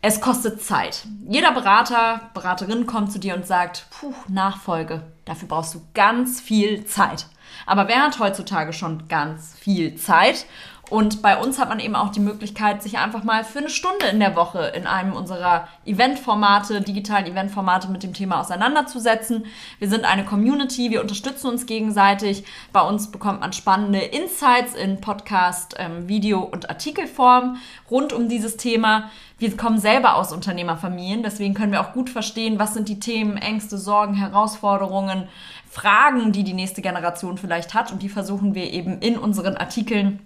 [0.01, 1.07] Es kostet Zeit.
[1.29, 6.87] Jeder Berater, Beraterin kommt zu dir und sagt, puh, Nachfolge, dafür brauchst du ganz viel
[6.87, 7.27] Zeit.
[7.67, 10.47] Aber wer hat heutzutage schon ganz viel Zeit?
[10.91, 14.07] Und bei uns hat man eben auch die Möglichkeit, sich einfach mal für eine Stunde
[14.07, 19.47] in der Woche in einem unserer Eventformate, digitalen Eventformate mit dem Thema auseinanderzusetzen.
[19.79, 22.45] Wir sind eine Community, wir unterstützen uns gegenseitig.
[22.73, 27.57] Bei uns bekommt man spannende Insights in Podcast, ähm, Video und Artikelform
[27.91, 29.11] rund um dieses Thema.
[29.39, 33.37] Wir kommen selber aus Unternehmerfamilien, deswegen können wir auch gut verstehen, was sind die Themen,
[33.37, 35.29] Ängste, Sorgen, Herausforderungen,
[35.69, 37.91] Fragen, die die nächste Generation vielleicht hat.
[37.91, 40.21] Und die versuchen wir eben in unseren Artikeln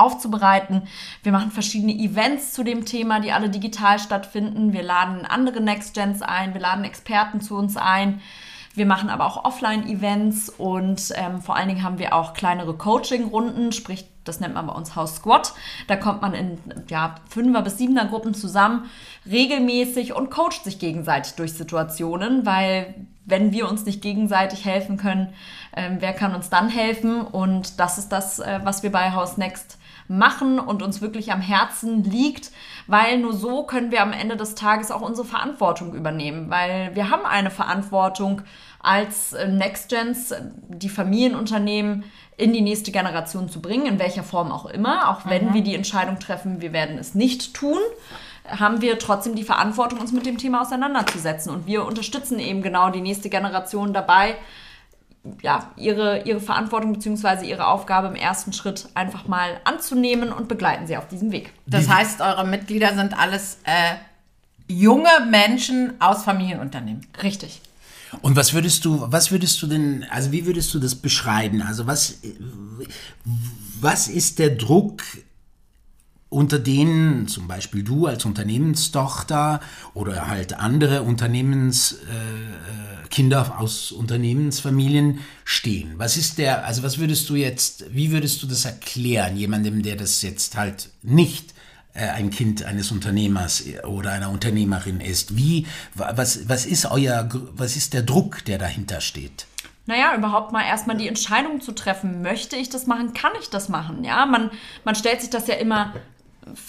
[0.00, 0.82] aufzubereiten.
[1.22, 4.72] Wir machen verschiedene Events zu dem Thema, die alle digital stattfinden.
[4.72, 8.20] Wir laden andere Next Gens ein, wir laden Experten zu uns ein.
[8.74, 13.72] Wir machen aber auch Offline-Events und ähm, vor allen Dingen haben wir auch kleinere Coaching-Runden,
[13.72, 15.54] sprich, das nennt man bei uns House Squad.
[15.88, 16.58] Da kommt man in
[16.88, 18.88] ja, Fünfer- bis Siebener Gruppen zusammen,
[19.28, 25.32] regelmäßig und coacht sich gegenseitig durch Situationen, weil wenn wir uns nicht gegenseitig helfen können,
[25.74, 27.22] ähm, wer kann uns dann helfen?
[27.22, 29.78] Und das ist das, äh, was wir bei House Next
[30.10, 32.50] machen und uns wirklich am Herzen liegt,
[32.88, 37.10] weil nur so können wir am Ende des Tages auch unsere Verantwortung übernehmen, weil wir
[37.10, 38.42] haben eine Verantwortung
[38.80, 40.34] als äh, NextGens,
[40.68, 42.04] die Familienunternehmen
[42.36, 45.54] in die nächste Generation zu bringen, in welcher Form auch immer, auch wenn mhm.
[45.54, 47.78] wir die Entscheidung treffen, wir werden es nicht tun
[48.48, 51.52] haben wir trotzdem die Verantwortung, uns mit dem Thema auseinanderzusetzen.
[51.52, 54.34] Und wir unterstützen eben genau die nächste Generation dabei,
[55.42, 57.46] ja, ihre, ihre Verantwortung bzw.
[57.46, 61.52] ihre Aufgabe im ersten Schritt einfach mal anzunehmen und begleiten sie auf diesem Weg.
[61.66, 63.94] Das heißt, eure Mitglieder sind alles äh,
[64.66, 67.06] junge Menschen aus Familienunternehmen.
[67.22, 67.60] Richtig.
[68.22, 71.62] Und was würdest du, was würdest du denn, also wie würdest du das beschreiben?
[71.62, 72.18] Also was,
[73.80, 75.02] was ist der Druck,
[76.30, 79.60] unter denen zum Beispiel du als Unternehmenstochter
[79.94, 85.94] oder halt andere Unternehmens äh, Kinder aus Unternehmensfamilien stehen.
[85.96, 89.96] Was ist der, also was würdest du jetzt, wie würdest du das erklären, jemandem, der
[89.96, 91.52] das jetzt halt nicht
[91.94, 95.36] äh, ein Kind eines Unternehmers oder einer Unternehmerin ist?
[95.36, 99.46] Wie, was, was ist euer, was ist der Druck, der dahinter steht?
[99.86, 103.68] naja, überhaupt mal erstmal die Entscheidung zu treffen, möchte ich das machen, kann ich das
[103.68, 104.04] machen?
[104.04, 104.52] Ja, man,
[104.84, 105.92] man stellt sich das ja immer,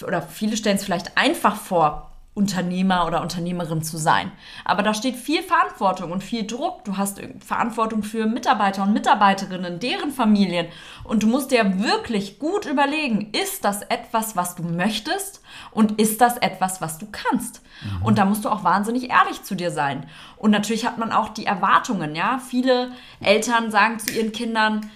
[0.06, 4.32] oder viele stellen es vielleicht einfach vor, Unternehmer oder Unternehmerin zu sein.
[4.64, 6.82] Aber da steht viel Verantwortung und viel Druck.
[6.84, 10.66] Du hast Verantwortung für Mitarbeiter und Mitarbeiterinnen, deren Familien.
[11.04, 16.22] Und du musst dir wirklich gut überlegen, ist das etwas, was du möchtest und ist
[16.22, 17.60] das etwas, was du kannst?
[17.82, 18.06] Mhm.
[18.06, 20.06] Und da musst du auch wahnsinnig ehrlich zu dir sein.
[20.38, 22.38] Und natürlich hat man auch die Erwartungen, ja.
[22.38, 24.90] Viele Eltern sagen zu ihren Kindern,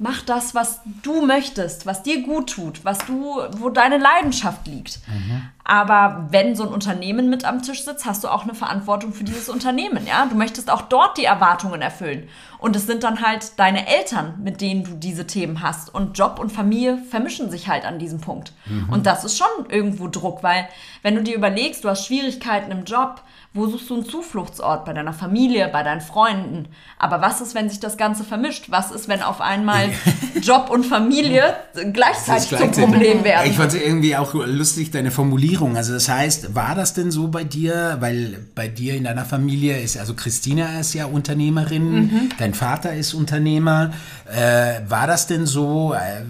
[0.00, 5.00] mach das, was du möchtest, was dir gut tut, was du, wo deine Leidenschaft liegt.
[5.06, 5.42] Mhm.
[5.70, 9.22] Aber wenn so ein Unternehmen mit am Tisch sitzt, hast du auch eine Verantwortung für
[9.22, 10.26] dieses Unternehmen, ja?
[10.26, 12.28] Du möchtest auch dort die Erwartungen erfüllen.
[12.58, 15.94] Und es sind dann halt deine Eltern, mit denen du diese Themen hast.
[15.94, 18.52] Und Job und Familie vermischen sich halt an diesem Punkt.
[18.66, 18.88] Mhm.
[18.90, 20.68] Und das ist schon irgendwo Druck, weil
[21.02, 24.84] wenn du dir überlegst, du hast Schwierigkeiten im Job, wo suchst du einen Zufluchtsort?
[24.84, 26.68] Bei deiner Familie, bei deinen Freunden.
[26.98, 28.70] Aber was ist, wenn sich das Ganze vermischt?
[28.70, 29.90] Was ist, wenn auf einmal
[30.40, 31.56] Job und Familie
[31.92, 33.50] gleichzeitig, gleichzeitig zum Problem werden?
[33.50, 35.59] Ich fand irgendwie auch lustig, deine Formulierung.
[35.76, 37.96] Also das heißt, war das denn so bei dir?
[38.00, 42.28] Weil bei dir in deiner Familie ist, also Christina ist ja Unternehmerin, mhm.
[42.38, 43.92] dein Vater ist Unternehmer.
[44.32, 46.22] Äh, war das denn so, äh,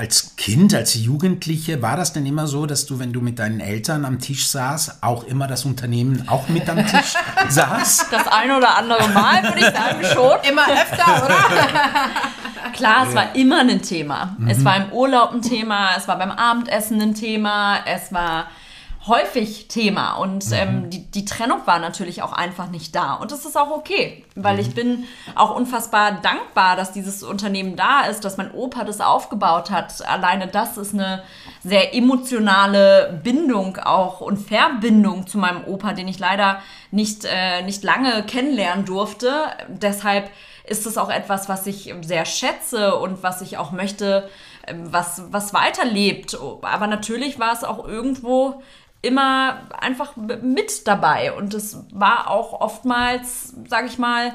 [0.00, 3.60] als Kind, als Jugendliche, war das denn immer so, dass du, wenn du mit deinen
[3.60, 7.12] Eltern am Tisch saß, auch immer das Unternehmen auch mit am Tisch
[7.50, 8.06] saß?
[8.10, 10.38] Das ein oder andere Mal, würde ich sagen, schon.
[10.50, 11.36] Immer öfter, oder?
[12.72, 14.38] Klar, es war immer ein Thema.
[14.48, 18.46] Es war im Urlaub ein Thema, es war beim Abendessen ein Thema, es war
[19.06, 23.46] häufig Thema und ähm, die, die Trennung war natürlich auch einfach nicht da und das
[23.46, 28.36] ist auch okay, weil ich bin auch unfassbar dankbar, dass dieses Unternehmen da ist, dass
[28.36, 30.06] mein Opa das aufgebaut hat.
[30.06, 31.22] Alleine das ist eine
[31.64, 36.60] sehr emotionale Bindung auch und Verbindung zu meinem Opa, den ich leider
[36.90, 39.32] nicht, äh, nicht lange kennenlernen durfte.
[39.68, 40.30] Deshalb
[40.64, 44.28] ist es auch etwas, was ich sehr schätze und was ich auch möchte,
[44.66, 46.38] ähm, was, was weiterlebt.
[46.62, 48.62] Aber natürlich war es auch irgendwo
[49.02, 51.32] immer einfach mit dabei.
[51.32, 54.32] Und es war auch oftmals, sage ich mal,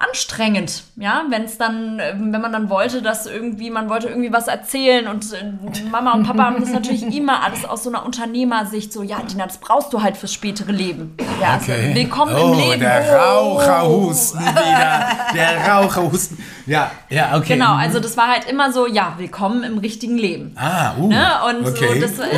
[0.00, 4.48] anstrengend, ja, wenn es dann, wenn man dann wollte, dass irgendwie, man wollte irgendwie was
[4.48, 5.52] erzählen und äh,
[5.90, 9.44] Mama und Papa haben das natürlich immer alles aus so einer Unternehmersicht so, ja, Dina,
[9.44, 11.16] das brauchst du halt fürs spätere Leben.
[11.38, 11.94] Ja, also, Okay.
[11.94, 12.80] willkommen oh, im Leben.
[12.80, 13.58] der Oh.
[13.58, 15.08] Raucherhusten wieder.
[15.34, 16.38] Der Raucherhusten.
[16.64, 17.54] Ja, ja, okay.
[17.54, 20.52] Genau, also das war halt immer so, ja, willkommen im richtigen Leben.
[20.56, 21.26] Ah, uh, Ne?
[21.48, 21.94] Und okay.
[21.94, 22.30] so, das, äh,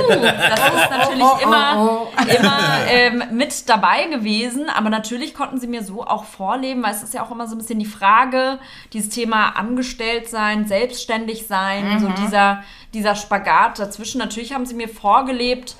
[0.48, 2.08] das ist natürlich immer,
[2.38, 2.58] immer
[2.88, 4.70] ähm, mit dabei gewesen.
[4.70, 7.54] Aber natürlich konnten sie mir so auch vorleben, weil es ist ja auch immer so
[7.54, 8.58] ein bisschen die Frage,
[8.94, 12.62] dieses Thema angestellt sein, selbstständig sein, so dieser,
[12.94, 14.18] dieser Spagat dazwischen.
[14.18, 15.76] Natürlich haben sie mir vorgelebt,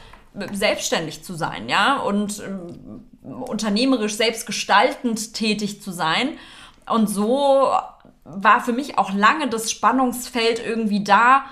[0.53, 6.31] selbstständig zu sein, ja, und ähm, unternehmerisch selbstgestaltend tätig zu sein.
[6.89, 7.71] Und so
[8.37, 11.45] war für mich auch lange das Spannungsfeld irgendwie da.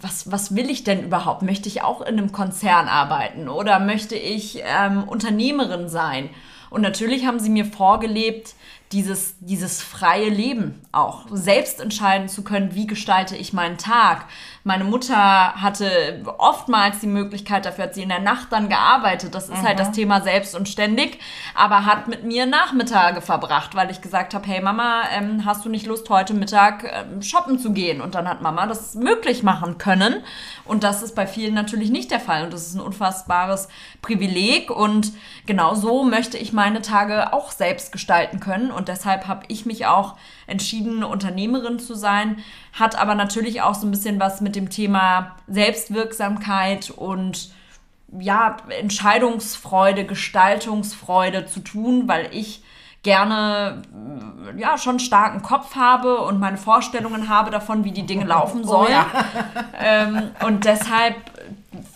[0.00, 1.42] Was, was will ich denn überhaupt?
[1.42, 6.30] Möchte ich auch in einem Konzern arbeiten oder möchte ich ähm, Unternehmerin sein?
[6.70, 8.54] Und natürlich haben sie mir vorgelebt,
[8.92, 14.26] dieses, dieses freie Leben auch, selbst entscheiden zu können, wie gestalte ich meinen Tag.
[14.64, 15.16] Meine Mutter
[15.54, 19.34] hatte oftmals die Möglichkeit, dafür hat sie in der Nacht dann gearbeitet.
[19.34, 21.18] Das ist halt das Thema selbst und ständig,
[21.56, 25.68] aber hat mit mir Nachmittage verbracht, weil ich gesagt habe, hey Mama, ähm, hast du
[25.68, 28.00] nicht Lust, heute Mittag ähm, shoppen zu gehen?
[28.00, 30.22] Und dann hat Mama das möglich machen können.
[30.64, 32.44] Und das ist bei vielen natürlich nicht der Fall.
[32.44, 33.66] Und das ist ein unfassbares
[34.00, 34.70] Privileg.
[34.70, 35.12] Und
[35.44, 38.70] genau so möchte ich meine Tage auch selbst gestalten können.
[38.70, 40.14] Und deshalb habe ich mich auch
[40.46, 42.36] entschieden, Unternehmerin zu sein.
[42.72, 47.50] Hat aber natürlich auch so ein bisschen was mit dem Thema Selbstwirksamkeit und
[48.18, 52.62] ja, Entscheidungsfreude, Gestaltungsfreude zu tun, weil ich
[53.02, 53.82] gerne
[54.56, 58.64] ja schon einen starken Kopf habe und meine Vorstellungen habe davon, wie die Dinge laufen
[58.64, 58.92] sollen.
[58.92, 59.06] ja.
[59.80, 61.16] ähm, und deshalb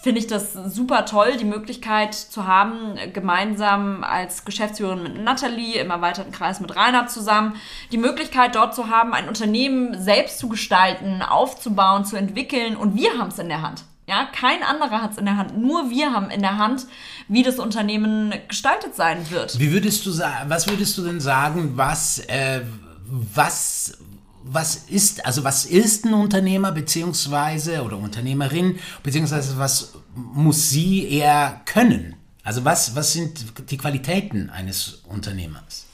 [0.06, 5.90] finde ich das super toll, die Möglichkeit zu haben, gemeinsam als Geschäftsführerin mit Nathalie im
[5.90, 7.54] erweiterten Kreis mit Rainer zusammen,
[7.90, 13.18] die Möglichkeit dort zu haben, ein Unternehmen selbst zu gestalten, aufzubauen, zu entwickeln und wir
[13.18, 13.82] haben es in der Hand.
[14.06, 15.58] Ja, kein anderer hat es in der Hand.
[15.58, 16.86] Nur wir haben in der Hand,
[17.26, 19.58] wie das Unternehmen gestaltet sein wird.
[19.58, 22.60] Wie würdest du sagen, was würdest du denn sagen, was, äh,
[23.08, 23.98] was,
[24.48, 31.60] was ist, also was ist ein Unternehmer beziehungsweise oder Unternehmerin, beziehungsweise was muss sie eher
[31.64, 32.14] können?
[32.44, 35.86] Also was, was sind die Qualitäten eines Unternehmers?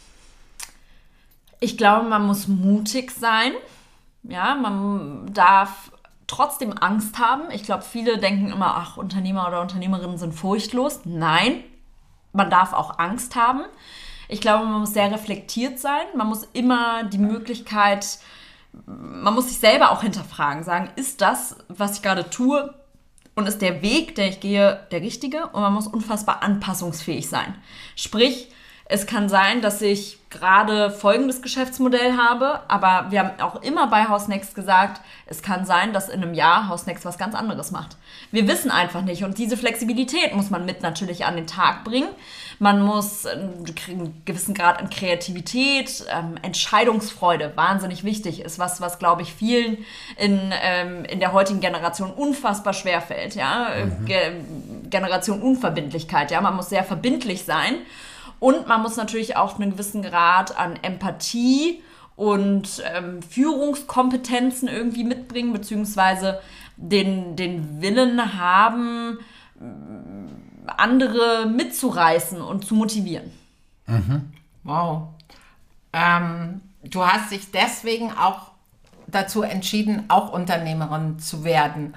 [1.60, 3.52] Ich glaube, man muss mutig sein.
[4.24, 5.90] Ja, man darf
[6.26, 7.50] trotzdem Angst haben.
[7.52, 11.00] Ich glaube, viele denken immer, ach, Unternehmer oder Unternehmerinnen sind furchtlos.
[11.04, 11.64] Nein,
[12.32, 13.62] man darf auch Angst haben.
[14.28, 16.04] Ich glaube, man muss sehr reflektiert sein.
[16.16, 18.18] Man muss immer die Möglichkeit,
[18.87, 22.74] man muss sich selber auch hinterfragen, sagen, ist das, was ich gerade tue,
[23.35, 25.46] und ist der Weg, der ich gehe, der richtige?
[25.48, 27.54] Und man muss unfassbar anpassungsfähig sein.
[27.96, 28.50] Sprich,
[28.85, 34.08] es kann sein, dass ich gerade folgendes Geschäftsmodell habe, aber wir haben auch immer bei
[34.08, 37.70] House Next gesagt, es kann sein, dass in einem Jahr House Next was ganz anderes
[37.70, 37.96] macht.
[38.32, 42.08] Wir wissen einfach nicht und diese Flexibilität muss man mit natürlich an den Tag bringen.
[42.58, 43.64] Man muss einen
[44.24, 49.84] gewissen Grad an Kreativität, ähm, Entscheidungsfreude, wahnsinnig wichtig, ist was, was glaube ich vielen
[50.16, 53.34] in, ähm, in der heutigen Generation unfassbar schwer fällt.
[53.34, 53.68] Ja?
[54.06, 54.32] Ge
[54.88, 57.76] Generation Unverbindlichkeit, ja, man muss sehr verbindlich sein.
[58.40, 61.82] Und man muss natürlich auch einen gewissen Grad an Empathie
[62.16, 66.40] und ähm, Führungskompetenzen irgendwie mitbringen, beziehungsweise
[66.82, 69.18] den, den Willen haben,
[70.66, 73.30] andere mitzureißen und zu motivieren.
[74.64, 75.08] Wow.
[75.92, 78.52] Ähm, du hast dich deswegen auch
[79.06, 81.94] dazu entschieden, auch Unternehmerin zu werden.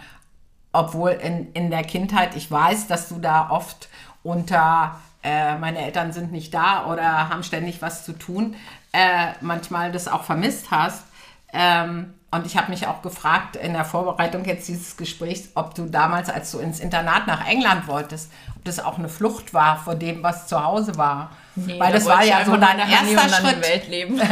[0.72, 3.88] Obwohl in, in der Kindheit, ich weiß, dass du da oft
[4.24, 8.56] unter äh, meine Eltern sind nicht da oder haben ständig was zu tun,
[8.92, 11.06] äh, manchmal das auch vermisst hast.
[11.54, 15.86] Ähm, und ich habe mich auch gefragt in der Vorbereitung jetzt dieses Gesprächs, ob du
[15.86, 19.96] damals, als du ins Internat nach England wolltest, ob das auch eine Flucht war vor
[19.96, 21.32] dem, was zu Hause war.
[21.56, 23.62] Nee, Weil da das war ja so dein erster Schritt.
[23.62, 24.20] Welt leben.
[24.20, 24.30] Weil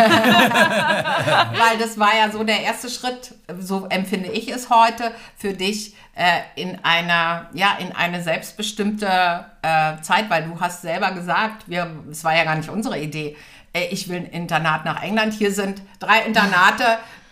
[1.79, 6.41] das war ja so der erste Schritt, so empfinde ich es heute, für dich äh,
[6.61, 12.23] in einer, ja, in eine selbstbestimmte äh, Zeit, weil du hast selber gesagt, wir, es
[12.23, 13.37] war ja gar nicht unsere Idee,
[13.73, 16.83] äh, ich will ein Internat nach England, hier sind drei Internate,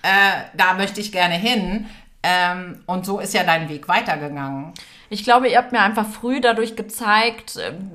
[0.03, 1.87] äh, da möchte ich gerne hin.
[2.23, 4.73] Ähm, und so ist ja dein Weg weitergegangen.
[5.09, 7.91] Ich glaube, ihr habt mir einfach früh dadurch gezeigt, ähm,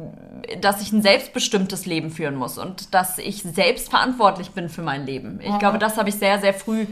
[0.61, 5.07] dass ich ein selbstbestimmtes Leben führen muss und dass ich selbst verantwortlich bin für mein
[5.07, 5.41] Leben.
[5.43, 6.87] Ich glaube, das habe ich sehr, sehr früh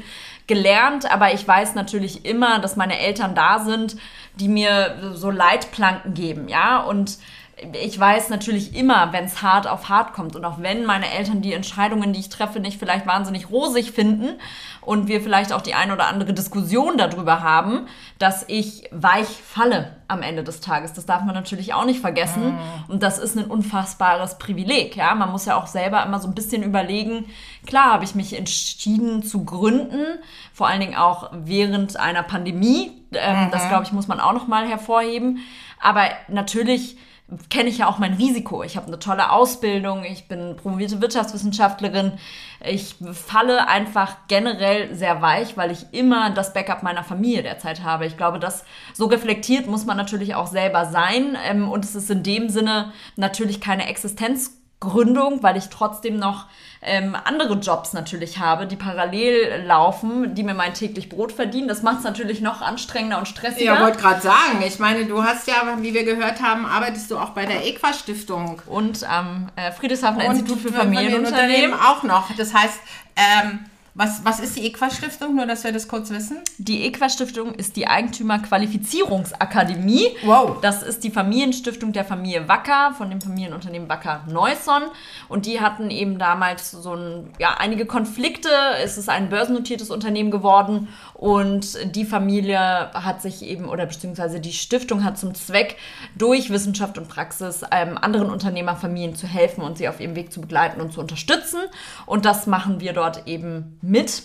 [0.47, 3.97] gelernt, aber ich weiß natürlich immer, dass meine Eltern da sind,
[4.37, 7.19] die mir so Leitplanken geben, ja, und
[7.73, 11.43] ich weiß natürlich immer, wenn es hart auf hart kommt und auch wenn meine Eltern
[11.43, 14.39] die Entscheidungen, die ich treffe, nicht vielleicht wahnsinnig rosig finden
[14.81, 17.87] und wir vielleicht auch die ein oder andere Diskussion darüber haben,
[18.19, 20.93] dass ich weich falle am Ende des Tages.
[20.93, 24.97] Das darf man natürlich auch nicht vergessen und das ist ein unfassbares Privileg.
[24.97, 27.27] Ja, man muss ja auch selber immer so ein bisschen überlegen.
[27.67, 30.05] Klar habe ich mich entschieden zu gründen,
[30.53, 32.93] vor allen Dingen auch während einer Pandemie.
[33.13, 35.39] Ähm, Das glaube ich muss man auch noch mal hervorheben.
[35.81, 36.97] Aber natürlich
[37.49, 38.63] kenne ich ja auch mein Risiko.
[38.63, 42.13] Ich habe eine tolle Ausbildung, ich bin promovierte Wirtschaftswissenschaftlerin.
[42.65, 48.07] Ich falle einfach generell sehr weich, weil ich immer das Backup meiner Familie derzeit habe.
[48.07, 51.37] Ich glaube, das so reflektiert muss man natürlich auch selber sein.
[51.49, 53.89] Ähm, Und es ist in dem Sinne natürlich keine
[54.85, 56.47] Existenzgründung, weil ich trotzdem noch
[56.83, 61.67] ähm, andere Jobs natürlich habe, die parallel laufen, die mir mein täglich Brot verdienen.
[61.67, 63.75] Das macht es natürlich noch anstrengender und stressiger.
[63.75, 64.63] Ja, wollte gerade sagen.
[64.67, 67.93] Ich meine, du hast ja, wie wir gehört haben, arbeitest du auch bei der EQUA
[67.95, 68.61] Stiftung.
[68.67, 71.75] und am äh, Friedrichshafener Und Institut für Familienunternehmen.
[71.79, 72.31] auch noch.
[72.37, 72.79] Das heißt,
[73.17, 73.61] ähm,
[73.97, 75.37] was, was ist die EQUA Stiftung?
[75.37, 76.39] Nur, dass wir das kurz wissen.
[76.59, 80.09] Die EQUA Stiftung ist die Eigentümerqualifizierungsakademie.
[80.25, 80.57] Wow.
[80.61, 84.83] Das ist die Familienstiftung der Familie Wacker von dem Familienunternehmen Wacker Neusson.
[85.29, 88.49] Und die hatten eben damals so ein, ja, einige Konflikte.
[88.83, 94.53] Es ist ein börsennotiertes Unternehmen geworden und die Familie hat sich eben, oder beziehungsweise die
[94.53, 95.77] Stiftung hat zum Zweck,
[96.17, 100.41] durch Wissenschaft und Praxis ähm, anderen Unternehmerfamilien zu helfen und sie auf ihrem Weg zu
[100.41, 101.61] begleiten und zu unterstützen.
[102.07, 104.23] Und das machen wir dort eben mit.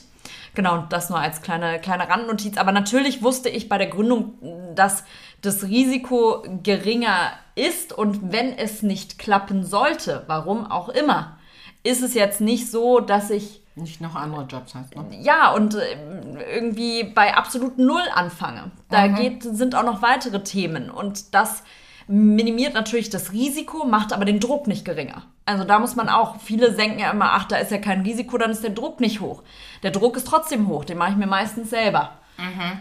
[0.55, 2.57] Genau, das nur als kleine, kleine Randnotiz.
[2.57, 4.33] Aber natürlich wusste ich bei der Gründung,
[4.75, 5.03] dass
[5.41, 11.37] das Risiko geringer ist und wenn es nicht klappen sollte, warum auch immer,
[11.83, 15.05] ist es jetzt nicht so, dass ich Nicht noch andere Jobs hast, ne?
[15.21, 15.97] ja, und äh,
[16.53, 18.71] irgendwie bei absolut Null anfange.
[18.89, 20.89] Da geht, sind auch noch weitere Themen.
[20.89, 21.63] Und das
[22.09, 25.23] minimiert natürlich das Risiko, macht aber den Druck nicht geringer.
[25.45, 28.37] Also da muss man auch, viele denken ja immer, ach, da ist ja kein Risiko,
[28.39, 29.43] dann ist der Druck nicht hoch.
[29.83, 32.18] Der Druck ist trotzdem hoch, den mache ich mir meistens selber.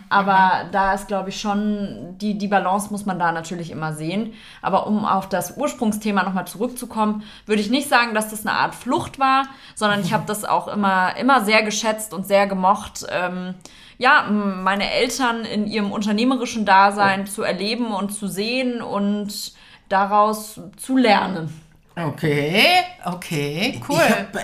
[0.09, 4.35] Aber da ist, glaube ich, schon, die, die Balance muss man da natürlich immer sehen.
[4.63, 8.75] Aber um auf das Ursprungsthema nochmal zurückzukommen, würde ich nicht sagen, dass das eine Art
[8.75, 9.45] Flucht war,
[9.75, 13.07] sondern ich habe das auch immer, immer sehr geschätzt und sehr gemocht.
[13.11, 13.55] Ähm,
[13.99, 19.53] ja, meine Eltern in ihrem unternehmerischen Dasein zu erleben und zu sehen und
[19.89, 21.68] daraus zu lernen.
[22.01, 22.63] Okay,
[23.07, 23.99] okay, cool.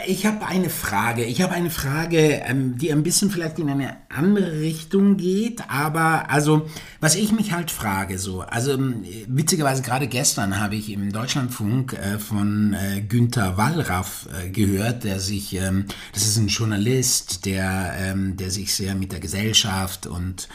[0.06, 1.24] Ich habe hab eine Frage.
[1.24, 6.30] Ich habe eine Frage, ähm, die ein bisschen vielleicht in eine andere Richtung geht, aber
[6.30, 11.12] also, was ich mich halt frage, so, also ähm, witzigerweise gerade gestern habe ich im
[11.12, 17.46] Deutschlandfunk äh, von äh, Günther Wallraff äh, gehört, der sich, ähm, das ist ein Journalist,
[17.46, 20.48] der, der sich sehr mit der Gesellschaft und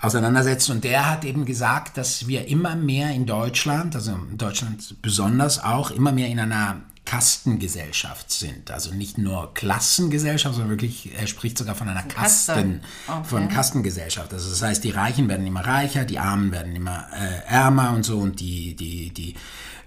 [0.00, 0.70] auseinandersetzt.
[0.70, 5.62] Und der hat eben gesagt, dass wir immer mehr in Deutschland, also in Deutschland besonders
[5.62, 8.70] auch, immer mehr in einer Kastengesellschaft sind.
[8.70, 13.28] Also nicht nur Klassengesellschaft, sondern wirklich, er spricht sogar von einer Kasten, Kaste.
[13.28, 14.32] von Kastengesellschaft.
[14.32, 18.04] Also das heißt, die Reichen werden immer reicher, die Armen werden immer äh, ärmer und
[18.04, 19.34] so und die, die, die,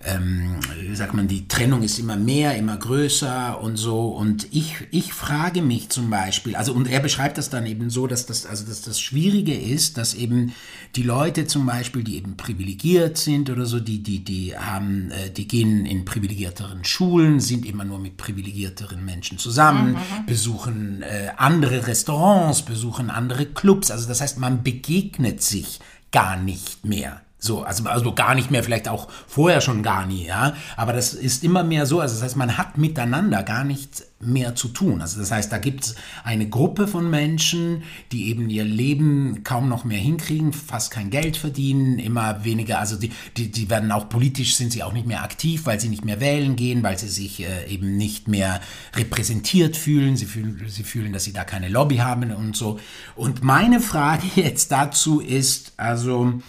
[0.06, 4.08] ähm, wie sagt man, die Trennung ist immer mehr, immer größer und so.
[4.08, 8.08] Und ich, ich frage mich zum Beispiel, also und er beschreibt das dann eben so,
[8.08, 10.54] dass das, also dass das Schwierige ist, dass eben
[10.96, 15.30] die Leute zum Beispiel, die eben privilegiert sind oder so, die, die, die haben, äh,
[15.30, 21.88] die gehen in privilegierteren Schulen, sind immer nur mit privilegierteren Menschen zusammen, besuchen äh, andere
[21.88, 23.90] Restaurants, besuchen andere Clubs.
[23.90, 25.80] Also das heißt, man begegnet sich
[26.12, 30.28] gar nicht mehr So, also, also gar nicht mehr, vielleicht auch vorher schon gar nie,
[30.28, 30.56] ja.
[30.78, 34.56] Aber das ist immer mehr so, also das heißt, man hat miteinander gar nichts mehr
[34.56, 35.02] zu tun.
[35.02, 37.84] Also das heißt, da gibt es eine Gruppe von Menschen,
[38.14, 42.96] die eben ihr Leben kaum noch mehr hinkriegen, fast kein Geld verdienen, immer weniger, also
[42.96, 46.06] die, die, die werden auch politisch, sind sie auch nicht mehr aktiv, weil sie nicht
[46.06, 48.62] mehr wählen gehen, weil sie sich äh, eben nicht mehr
[48.96, 52.80] repräsentiert fühlen, sie fühlen, sie fühlen, dass sie da keine Lobby haben und so.
[53.18, 56.40] Und meine Frage jetzt dazu ist, also,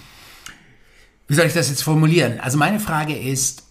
[1.26, 2.40] wie soll ich das jetzt formulieren?
[2.40, 3.64] Also meine Frage ist,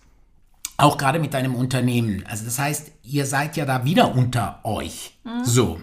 [0.78, 5.18] auch gerade mit deinem Unternehmen, also das heißt, ihr seid ja da wieder unter euch.
[5.24, 5.45] Mhm.
[5.45, 5.82] So.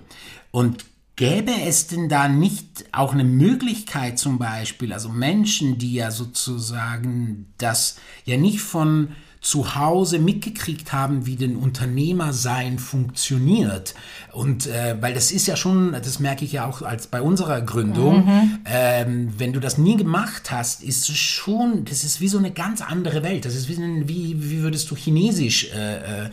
[0.50, 0.84] Und
[1.16, 7.52] gäbe es denn da nicht auch eine Möglichkeit zum Beispiel, also Menschen, die ja sozusagen
[7.58, 13.94] das ja nicht von zu Hause mitgekriegt haben, wie denn Unternehmersein funktioniert.
[14.32, 17.62] Und äh, weil das ist ja schon, das merke ich ja auch als bei unserer
[17.62, 18.58] Gründung, mhm.
[18.66, 22.50] ähm, wenn du das nie gemacht hast, ist es schon, das ist wie so eine
[22.50, 23.46] ganz andere Welt.
[23.46, 23.78] Das ist wie,
[24.08, 26.30] wie, wie würdest du Chinesisch äh, äh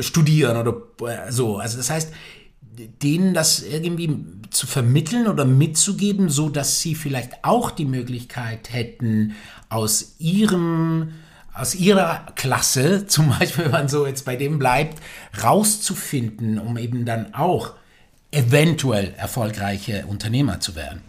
[0.00, 0.74] studieren oder
[1.06, 1.58] äh, so.
[1.58, 2.10] Also das heißt,
[3.02, 9.34] denen das irgendwie zu vermitteln oder mitzugeben, so dass sie vielleicht auch die Möglichkeit hätten,
[9.68, 11.10] aus ihrem
[11.58, 14.98] aus ihrer Klasse, zum Beispiel, wenn man so jetzt bei dem bleibt,
[15.42, 17.74] rauszufinden, um eben dann auch
[18.30, 21.02] eventuell erfolgreiche Unternehmer zu werden?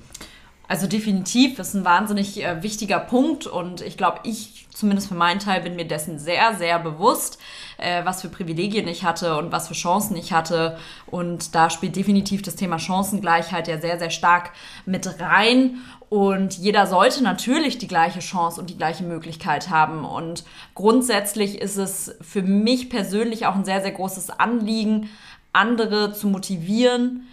[0.70, 5.40] Also definitiv ist ein wahnsinnig äh, wichtiger Punkt und ich glaube, ich zumindest für meinen
[5.40, 7.40] Teil bin mir dessen sehr, sehr bewusst,
[7.80, 10.78] äh, was für Privilegien ich hatte und was für Chancen ich hatte.
[11.08, 14.52] Und da spielt definitiv das Thema Chancengleichheit ja sehr, sehr stark
[14.86, 15.80] mit rein.
[16.08, 20.06] Und jeder sollte natürlich die gleiche Chance und die gleiche Möglichkeit haben.
[20.06, 20.44] Und
[20.76, 25.10] grundsätzlich ist es für mich persönlich auch ein sehr, sehr großes Anliegen,
[25.52, 27.28] andere zu motivieren,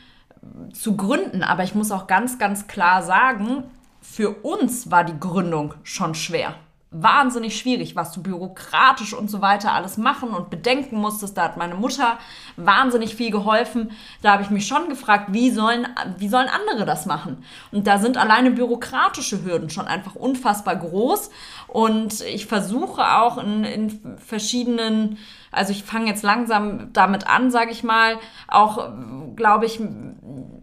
[0.73, 1.43] zu gründen.
[1.43, 3.65] Aber ich muss auch ganz, ganz klar sagen,
[4.01, 6.55] für uns war die Gründung schon schwer
[6.91, 11.37] wahnsinnig schwierig, was du bürokratisch und so weiter alles machen und bedenken musstest.
[11.37, 12.19] Da hat meine Mutter
[12.57, 13.91] wahnsinnig viel geholfen.
[14.23, 15.87] Da habe ich mich schon gefragt, wie sollen,
[16.19, 17.45] wie sollen andere das machen?
[17.73, 21.31] Und da sind alleine bürokratische Hürden schon einfach unfassbar groß.
[21.67, 25.19] Und ich versuche auch in, in verschiedenen
[25.57, 28.91] also ich fange jetzt langsam damit an, sage ich mal, auch,
[29.35, 29.81] glaube ich,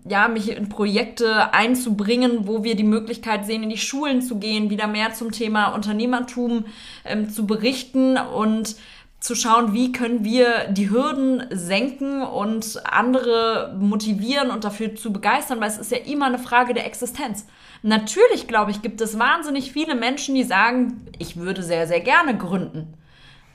[0.05, 4.69] ja, mich in Projekte einzubringen, wo wir die Möglichkeit sehen, in die Schulen zu gehen,
[4.69, 6.65] wieder mehr zum Thema Unternehmertum
[7.05, 8.75] ähm, zu berichten und
[9.19, 15.61] zu schauen, wie können wir die Hürden senken und andere motivieren und dafür zu begeistern,
[15.61, 17.45] weil es ist ja immer eine Frage der Existenz.
[17.83, 22.37] Natürlich, glaube ich, gibt es wahnsinnig viele Menschen, die sagen, ich würde sehr, sehr gerne
[22.37, 22.93] gründen.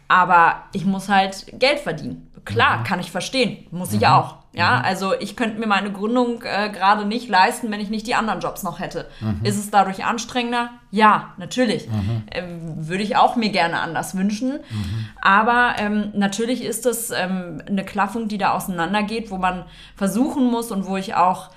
[0.09, 2.31] Aber ich muss halt Geld verdienen.
[2.45, 2.85] Klar, mhm.
[2.85, 3.67] kann ich verstehen.
[3.71, 4.07] Muss ich mhm.
[4.07, 4.39] auch.
[4.55, 4.85] Ja, mhm.
[4.87, 8.41] also ich könnte mir meine Gründung äh, gerade nicht leisten, wenn ich nicht die anderen
[8.41, 9.07] Jobs noch hätte.
[9.21, 9.45] Mhm.
[9.45, 10.71] Ist es dadurch anstrengender?
[10.91, 11.87] Ja, natürlich.
[11.89, 12.23] Mhm.
[12.31, 14.53] Ähm, würde ich auch mir gerne anders wünschen.
[14.53, 15.09] Mhm.
[15.21, 20.73] Aber ähm, natürlich ist es ähm, eine Klaffung, die da auseinandergeht, wo man versuchen muss
[20.73, 21.51] und wo ich auch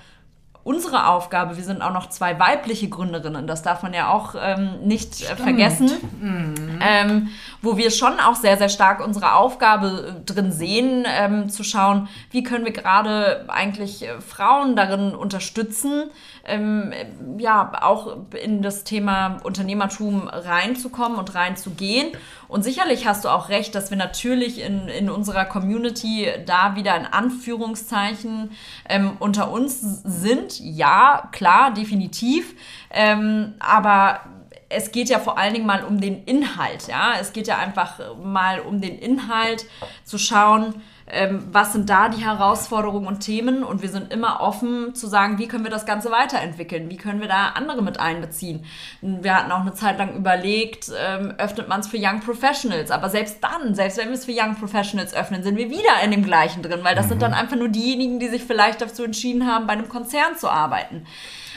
[0.64, 4.80] unsere Aufgabe, wir sind auch noch zwei weibliche Gründerinnen, das darf man ja auch ähm,
[4.84, 5.90] nicht äh, vergessen,
[6.20, 6.78] mhm.
[6.80, 7.28] ähm,
[7.62, 12.08] wo wir schon auch sehr, sehr stark unsere Aufgabe äh, drin sehen, ähm, zu schauen,
[12.30, 16.10] wie können wir gerade eigentlich äh, Frauen darin unterstützen,
[16.44, 16.92] ähm,
[17.38, 22.12] ja, auch in das Thema Unternehmertum reinzukommen und reinzugehen.
[22.48, 26.96] Und sicherlich hast du auch recht, dass wir natürlich in, in unserer Community da wieder
[26.96, 28.50] in Anführungszeichen
[28.88, 30.58] ähm, unter uns sind.
[30.60, 32.54] Ja, klar, definitiv.
[32.90, 34.20] Ähm, aber
[34.68, 37.14] es geht ja vor allen Dingen mal um den Inhalt, ja.
[37.20, 39.66] Es geht ja einfach mal um den Inhalt,
[40.04, 40.74] zu schauen,
[41.12, 45.38] ähm, was sind da die Herausforderungen und Themen und wir sind immer offen zu sagen,
[45.38, 48.64] wie können wir das Ganze weiterentwickeln, wie können wir da andere mit einbeziehen.
[49.02, 53.10] Wir hatten auch eine Zeit lang überlegt, ähm, öffnet man es für Young Professionals, aber
[53.10, 56.24] selbst dann, selbst wenn wir es für Young Professionals öffnen, sind wir wieder in dem
[56.24, 57.10] gleichen drin, weil das mhm.
[57.10, 60.48] sind dann einfach nur diejenigen, die sich vielleicht dazu entschieden haben, bei einem Konzern zu
[60.48, 61.06] arbeiten.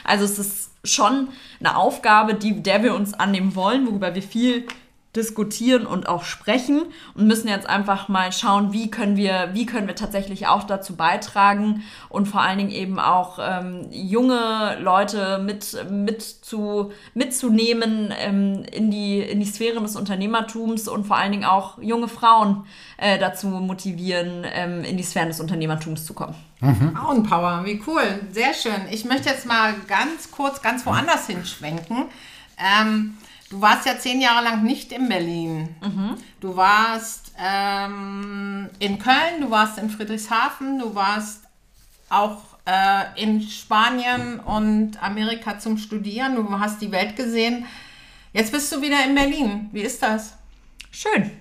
[0.03, 1.29] Also es ist schon
[1.59, 4.67] eine Aufgabe, die, der wir uns annehmen wollen, worüber wir viel
[5.15, 9.87] diskutieren und auch sprechen und müssen jetzt einfach mal schauen, wie können wir, wie können
[9.87, 15.77] wir tatsächlich auch dazu beitragen und vor allen Dingen eben auch ähm, junge Leute mit,
[15.89, 21.45] mit zu, mitzunehmen ähm, in, die, in die Sphäre des Unternehmertums und vor allen Dingen
[21.45, 22.65] auch junge Frauen
[22.97, 26.35] äh, dazu motivieren, ähm, in die Sphären des Unternehmertums zu kommen.
[26.61, 26.95] Mhm.
[26.95, 28.87] Frauenpower, wie cool, sehr schön.
[28.91, 32.05] Ich möchte jetzt mal ganz kurz ganz woanders hinschwenken.
[32.57, 33.17] Ähm,
[33.49, 35.75] Du warst ja zehn Jahre lang nicht in Berlin.
[35.81, 36.15] Mhm.
[36.39, 41.43] Du warst ähm, in Köln, du warst in Friedrichshafen, du warst
[42.09, 46.35] auch äh, in Spanien und Amerika zum Studieren.
[46.35, 47.65] Du hast die Welt gesehen.
[48.33, 49.69] Jetzt bist du wieder in Berlin.
[49.71, 50.33] Wie ist das?
[50.91, 51.31] Schön.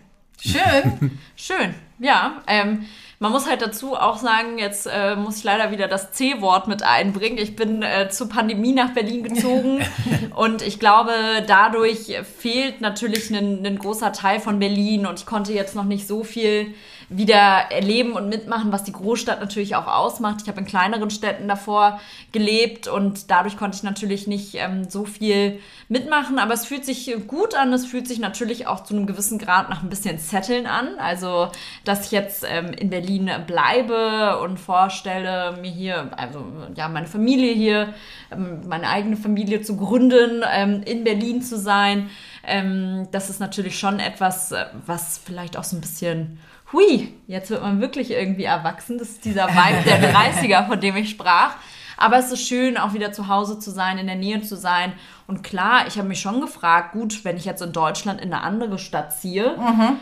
[0.40, 1.18] Schön.
[1.36, 2.42] Schön, ja.
[2.46, 2.86] Ähm,
[3.24, 6.82] man muss halt dazu auch sagen, jetzt äh, muss ich leider wieder das C-Wort mit
[6.82, 7.38] einbringen.
[7.38, 9.80] Ich bin äh, zur Pandemie nach Berlin gezogen
[10.36, 11.12] und ich glaube,
[11.46, 16.06] dadurch fehlt natürlich ein, ein großer Teil von Berlin und ich konnte jetzt noch nicht
[16.06, 16.74] so viel
[17.08, 17.36] wieder
[17.70, 20.38] erleben und mitmachen, was die Großstadt natürlich auch ausmacht.
[20.42, 22.00] Ich habe in kleineren Städten davor
[22.32, 27.14] gelebt und dadurch konnte ich natürlich nicht ähm, so viel mitmachen, aber es fühlt sich
[27.26, 27.72] gut an.
[27.72, 30.98] Es fühlt sich natürlich auch zu einem gewissen Grad nach ein bisschen Zetteln an.
[30.98, 31.50] Also,
[31.84, 36.44] dass ich jetzt ähm, in Berlin bleibe und vorstelle, mir hier, also
[36.74, 37.94] ja, meine Familie hier,
[38.30, 42.10] ähm, meine eigene Familie zu gründen, ähm, in Berlin zu sein.
[42.46, 46.38] Ähm, das ist natürlich schon etwas, äh, was vielleicht auch so ein bisschen
[46.72, 48.98] hui, jetzt wird man wirklich irgendwie erwachsen.
[48.98, 51.56] Das ist dieser Vibe der 30er, von dem ich sprach.
[51.96, 54.92] Aber es ist schön, auch wieder zu Hause zu sein, in der Nähe zu sein.
[55.26, 58.42] Und klar, ich habe mich schon gefragt, gut, wenn ich jetzt in Deutschland in eine
[58.42, 59.98] andere Stadt ziehe, mhm.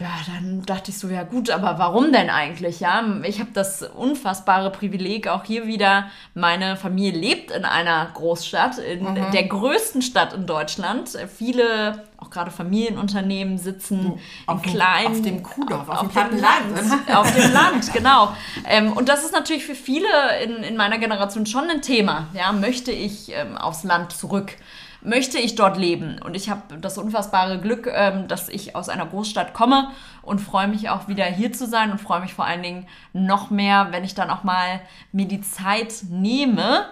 [0.00, 2.80] Ja, dann dachte ich so, ja gut, aber warum denn eigentlich?
[2.80, 8.78] Ja, ich habe das unfassbare Privileg, auch hier wieder, meine Familie lebt in einer Großstadt,
[8.78, 9.30] in mhm.
[9.32, 11.10] der größten Stadt in Deutschland.
[11.36, 15.12] Viele auch gerade Familienunternehmen sitzen auf in kleinen...
[15.12, 17.14] Auf dem Kuhdorf, auf, auf dem Land.
[17.14, 18.34] auf dem Land, genau.
[18.66, 20.08] Ähm, und das ist natürlich für viele
[20.42, 22.26] in, in meiner Generation schon ein Thema.
[22.32, 24.56] Ja, möchte ich ähm, aufs Land zurück?
[25.04, 26.18] Möchte ich dort leben?
[26.24, 29.90] Und ich habe das unfassbare Glück, ähm, dass ich aus einer Großstadt komme
[30.22, 33.50] und freue mich auch wieder hier zu sein und freue mich vor allen Dingen noch
[33.50, 34.80] mehr, wenn ich dann auch mal
[35.12, 36.86] mir die Zeit nehme,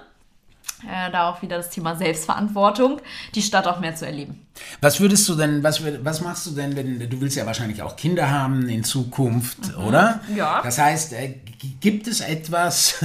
[0.86, 3.00] äh, da auch wieder das Thema Selbstverantwortung,
[3.34, 4.46] die Stadt auch mehr zu erleben.
[4.80, 7.96] Was würdest du denn, was, was machst du denn, wenn du willst ja wahrscheinlich auch
[7.96, 9.84] Kinder haben in Zukunft, mhm.
[9.84, 10.20] oder?
[10.34, 10.60] Ja.
[10.62, 11.34] Das heißt, äh,
[11.80, 12.96] gibt es etwas?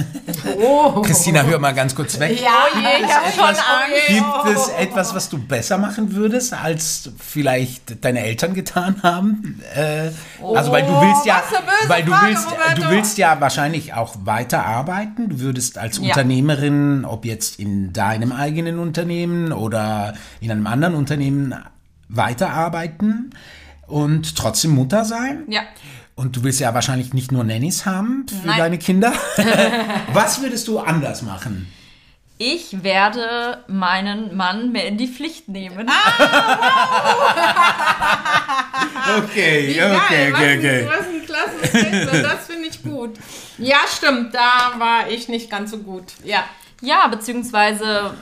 [0.60, 1.02] Oh.
[1.02, 2.40] Christina, hör mal ganz kurz weg.
[2.40, 4.08] Ja, oh je, ich habe schon Angst.
[4.08, 9.60] Gibt es etwas, was du besser machen würdest, als vielleicht deine Eltern getan haben?
[9.74, 11.42] Äh, oh, also weil du willst ja,
[11.86, 12.82] weil du Frage, willst, Roberto.
[12.82, 15.28] du willst ja wahrscheinlich auch weiterarbeiten.
[15.28, 16.04] Du würdest als ja.
[16.04, 21.37] Unternehmerin, ob jetzt in deinem eigenen Unternehmen oder in einem anderen Unternehmen
[22.08, 23.34] weiterarbeiten
[23.86, 25.44] und trotzdem Mutter sein.
[25.48, 25.62] Ja.
[26.14, 28.58] Und du willst ja wahrscheinlich nicht nur Nannies haben für Nein.
[28.58, 29.12] deine Kinder.
[30.12, 31.72] Was würdest du anders machen?
[32.40, 35.88] Ich werde meinen Mann mehr in die Pflicht nehmen.
[35.90, 36.12] Ah,
[39.08, 39.24] wow.
[39.24, 40.88] okay, Wie okay, okay, okay.
[40.88, 43.18] Was ein klasse Statement, das finde ich gut.
[43.58, 46.12] Ja, stimmt, da war ich nicht ganz so gut.
[46.22, 46.44] Ja.
[46.80, 48.12] Ja, beziehungsweise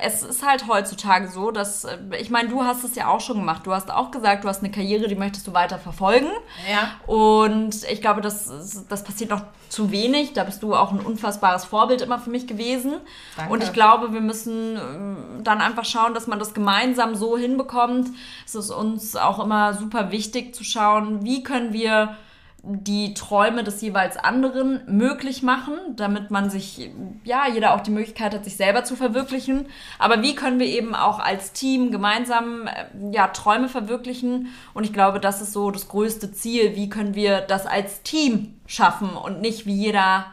[0.00, 3.38] es ist halt heutzutage so, dass, äh, ich meine, du hast es ja auch schon
[3.38, 3.66] gemacht.
[3.66, 6.28] Du hast auch gesagt, du hast eine Karriere, die möchtest du weiter verfolgen.
[6.70, 6.92] Ja.
[7.06, 10.32] Und ich glaube, das, das passiert noch zu wenig.
[10.32, 12.94] Da bist du auch ein unfassbares Vorbild immer für mich gewesen.
[13.36, 13.52] Danke.
[13.52, 18.08] Und ich glaube, wir müssen ähm, dann einfach schauen, dass man das gemeinsam so hinbekommt.
[18.46, 22.16] Es ist uns auch immer super wichtig zu schauen, wie können wir
[22.64, 26.90] die Träume des jeweils anderen möglich machen, damit man sich,
[27.24, 29.66] ja, jeder auch die Möglichkeit hat, sich selber zu verwirklichen.
[29.98, 34.54] Aber wie können wir eben auch als Team gemeinsam, äh, ja, Träume verwirklichen?
[34.74, 36.76] Und ich glaube, das ist so das größte Ziel.
[36.76, 40.26] Wie können wir das als Team schaffen und nicht wie jeder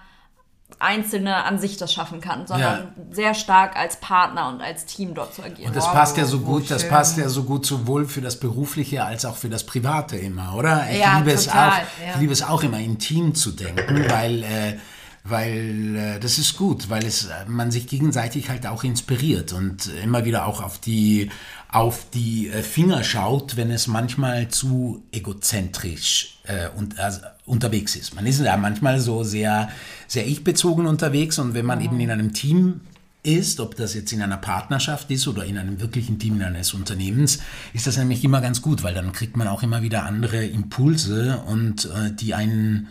[0.80, 2.88] Einzelne an sich das schaffen kann, sondern ja.
[3.12, 5.68] sehr stark als Partner und als Team dort zu agieren.
[5.68, 9.04] Und das passt ja so gut, das passt ja so gut sowohl für das Berufliche
[9.04, 10.90] als auch für das Private immer, oder?
[10.90, 11.56] Ich ja, liebe total, es auch,
[12.06, 12.14] ja.
[12.14, 14.78] ich liebe es auch immer im Team zu denken, weil äh,
[15.24, 20.26] weil äh, das ist gut, weil es man sich gegenseitig halt auch inspiriert und immer
[20.26, 21.30] wieder auch auf die
[21.72, 28.16] auf die äh, Finger schaut, wenn es manchmal zu egozentrisch äh, und, also, unterwegs ist.
[28.16, 29.70] Man ist ja manchmal so sehr,
[30.08, 31.86] sehr ich-bezogen unterwegs und wenn man mhm.
[31.86, 32.82] eben in einem Team
[33.22, 37.40] ist, ob das jetzt in einer Partnerschaft ist oder in einem wirklichen Team eines Unternehmens,
[37.74, 41.44] ist das nämlich immer ganz gut, weil dann kriegt man auch immer wieder andere Impulse
[41.46, 42.88] und äh, die einen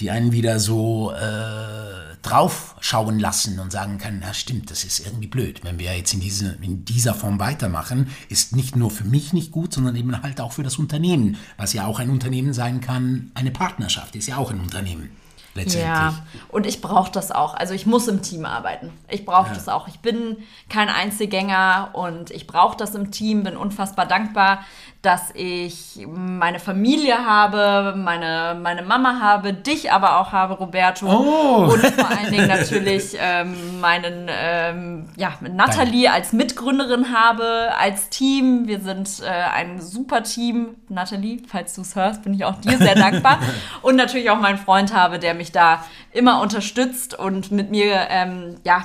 [0.00, 5.26] die einen wieder so äh, draufschauen lassen und sagen können, na stimmt, das ist irgendwie
[5.26, 5.60] blöd.
[5.62, 9.52] Wenn wir jetzt in, diese, in dieser Form weitermachen, ist nicht nur für mich nicht
[9.52, 13.30] gut, sondern eben halt auch für das Unternehmen, was ja auch ein Unternehmen sein kann,
[13.34, 15.10] eine Partnerschaft ist ja auch ein Unternehmen.
[15.54, 15.84] Letztendlich.
[15.84, 16.14] Ja,
[16.48, 17.54] und ich brauche das auch.
[17.54, 18.92] Also ich muss im Team arbeiten.
[19.08, 19.54] Ich brauche ja.
[19.54, 19.88] das auch.
[19.88, 20.36] Ich bin
[20.68, 24.60] kein Einzelgänger und ich brauche das im Team, bin unfassbar dankbar,
[25.02, 31.06] dass ich meine Familie habe, meine, meine Mama habe, dich aber auch habe, Roberto.
[31.06, 31.72] Oh.
[31.72, 36.12] Und vor allen Dingen natürlich ähm, meinen, ähm, ja, Nathalie Dein.
[36.12, 38.68] als Mitgründerin habe, als Team.
[38.68, 40.76] Wir sind äh, ein super Team.
[40.90, 43.38] Nathalie, falls du es hörst, bin ich auch dir sehr dankbar.
[43.82, 48.56] Und natürlich auch meinen Freund habe, der mich da immer unterstützt und mit mir ähm,
[48.64, 48.84] ja,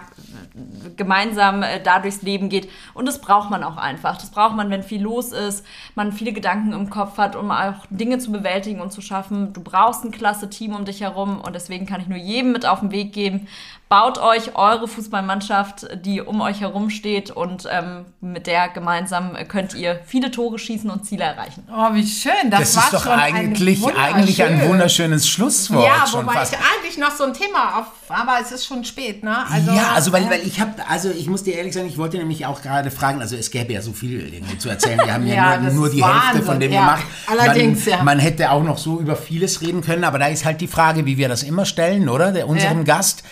[0.95, 2.69] gemeinsam äh, da durchs Leben geht.
[2.93, 4.17] Und das braucht man auch einfach.
[4.17, 5.65] Das braucht man, wenn viel los ist,
[5.95, 9.53] man viele Gedanken im Kopf hat, um auch Dinge zu bewältigen und zu schaffen.
[9.53, 12.65] Du brauchst ein klasse Team um dich herum und deswegen kann ich nur jedem mit
[12.65, 13.47] auf den Weg geben.
[13.87, 19.75] Baut euch eure Fußballmannschaft, die um euch herum steht und ähm, mit der gemeinsam könnt
[19.75, 21.67] ihr viele Tore schießen und Ziele erreichen.
[21.71, 22.49] Oh, wie schön.
[22.49, 24.69] Das, Das war ist doch schon eigentlich, ein eigentlich ein wunderschön.
[24.69, 25.85] wunderschönes Schlusswort.
[25.85, 26.53] Ja, schon wobei fast.
[26.53, 29.45] ich eigentlich noch so ein Thema auf, aber es ist schon spät, ne?
[29.49, 31.97] Also, ja, also weil, äh, weil ich habe, also ich muss dir ehrlich sagen, ich
[31.97, 34.99] wollte nämlich auch gerade fragen, also es gäbe ja so viel irgendwie zu erzählen.
[35.03, 36.79] Wir haben ja, Ja, nur, nur die Hälfte Wahnsinn, von dem ja.
[36.79, 37.03] gemacht.
[37.27, 38.03] Allerdings, man, ja.
[38.03, 41.05] Man hätte auch noch so über vieles reden können, aber da ist halt die Frage,
[41.05, 42.31] wie wir das immer stellen, oder?
[42.31, 42.83] Der, unserem Ja.
[42.83, 43.23] Gast.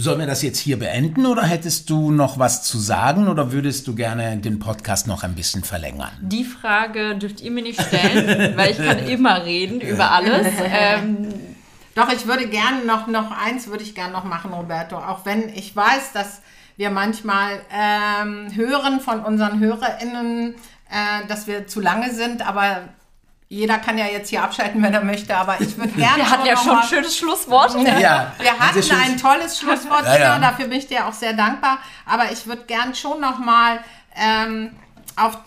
[0.00, 3.88] Sollen wir das jetzt hier beenden oder hättest du noch was zu sagen oder würdest
[3.88, 6.10] du gerne den Podcast noch ein bisschen verlängern?
[6.20, 10.46] Die Frage dürft ihr mir nicht stellen, weil ich kann immer reden über alles.
[10.70, 11.34] Ähm,
[11.98, 14.96] Doch, ich würde gerne noch, noch eins würde ich gerne noch machen, Roberto.
[14.96, 16.42] Auch wenn ich weiß, dass
[16.76, 20.54] wir manchmal ähm, hören von unseren HörerInnen,
[20.90, 22.82] äh, dass wir zu lange sind, aber
[23.48, 26.18] jeder kann ja jetzt hier abschalten, wenn er möchte, aber ich würde gerne.
[26.18, 27.74] wir hatten ja schon ein schönes Schlusswort.
[27.74, 30.38] Ja, Wir hatten ein tolles Schlusswort, Ja, ja.
[30.38, 31.78] Dafür bin ich dir auch sehr dankbar.
[32.06, 33.80] Aber ich würde gern schon noch mal
[34.14, 34.76] ähm,
[35.16, 35.38] auf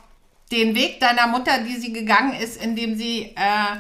[0.52, 3.78] den Weg deiner Mutter, die sie gegangen ist, indem sie äh,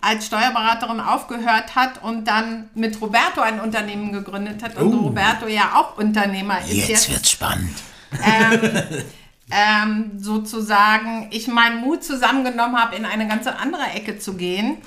[0.00, 4.76] als Steuerberaterin aufgehört hat und dann mit Roberto ein Unternehmen gegründet hat.
[4.76, 4.98] Und Oh.
[5.06, 7.76] Roberto ja auch Unternehmer ist Jetzt wird's spannend.
[9.50, 14.78] ähm, sozusagen ich meinen Mut zusammengenommen habe, in eine ganz andere Ecke zu gehen.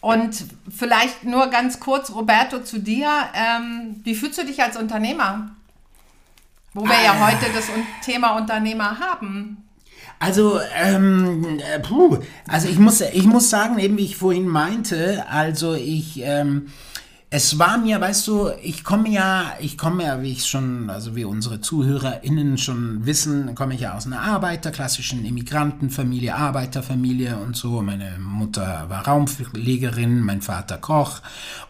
[0.00, 0.44] Und
[0.74, 3.08] vielleicht nur ganz kurz, Roberto, zu dir.
[3.34, 5.50] Ähm, wie fühlst du dich als Unternehmer?
[6.74, 7.66] Wo wir ja heute das
[8.04, 9.68] Thema Unternehmer haben.
[10.22, 15.24] Also, ähm, äh, puh, also ich muss, ich muss sagen, eben wie ich vorhin meinte,
[15.28, 16.68] also ich, ähm,
[17.28, 21.16] es war mir, weißt du, ich komme ja, ich komme ja, wie ich schon, also
[21.16, 27.56] wie unsere ZuhörerInnen schon wissen, komme ich ja aus einer Arbeiter, klassischen Immigrantenfamilie, Arbeiterfamilie und
[27.56, 27.82] so.
[27.82, 31.20] Meine Mutter war Raumpflegerin, mein Vater Koch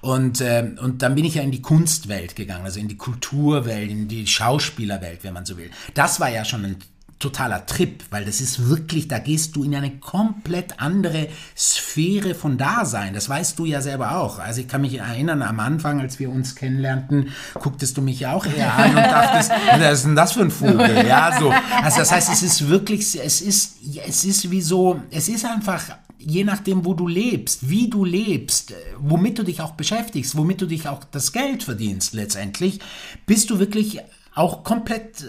[0.03, 3.90] und, ähm, und dann bin ich ja in die Kunstwelt gegangen, also in die Kulturwelt,
[3.90, 5.70] in die Schauspielerwelt, wenn man so will.
[5.94, 6.76] Das war ja schon ein
[7.23, 12.59] totaler Trip, weil das ist wirklich, da gehst du in eine komplett andere Sphäre von
[12.59, 13.14] Dasein.
[13.14, 14.39] Das weißt du ja selber auch.
[14.39, 18.33] Also ich kann mich erinnern, am Anfang, als wir uns kennenlernten, gucktest du mich ja
[18.33, 21.07] auch eher an und dachtest, was ist denn das für ein Vogel?
[21.07, 21.53] Ja, so.
[21.83, 25.83] Also das heißt, es ist wirklich, es ist, es ist wie so, es ist einfach
[26.25, 30.66] je nachdem, wo du lebst, wie du lebst, womit du dich auch beschäftigst, womit du
[30.66, 32.79] dich auch das Geld verdienst letztendlich,
[33.27, 33.99] bist du wirklich
[34.35, 35.25] auch komplett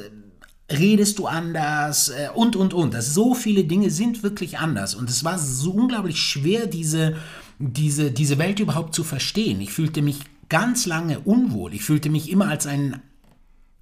[0.72, 2.94] redest du anders äh, und, und, und.
[2.94, 4.96] Das, so viele Dinge sind wirklich anders.
[4.96, 7.16] Und es war so unglaublich schwer, diese,
[7.60, 9.62] diese, diese Welt überhaupt zu verstehen.
[9.62, 11.74] Ich fühlte mich ganz lange unwohl.
[11.74, 13.02] Ich fühlte mich immer als ein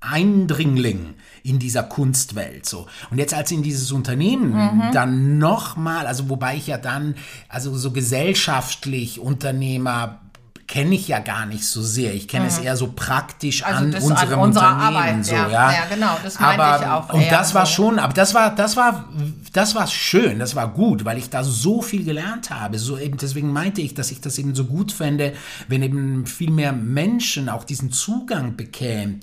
[0.01, 1.13] Eindringling
[1.43, 6.65] in dieser Kunstwelt so und jetzt als in dieses Unternehmen dann nochmal also wobei ich
[6.65, 7.13] ja dann
[7.49, 10.19] also so gesellschaftlich Unternehmer
[10.71, 12.13] kenne ich ja gar nicht so sehr.
[12.13, 15.35] Ich kenne es eher so praktisch Also an das an unserem unserer Unternehmen Arbeit, so,
[15.35, 15.49] ja.
[15.49, 15.71] ja.
[15.73, 17.73] Ja, genau, das meinte aber, ich auch Und das war so.
[17.73, 19.09] schon, aber das war, das war,
[19.51, 22.79] das war schön, das war gut, weil ich da so viel gelernt habe.
[22.79, 25.33] So eben, deswegen meinte ich, dass ich das eben so gut fände,
[25.67, 29.19] wenn eben viel mehr Menschen auch diesen Zugang bekämen,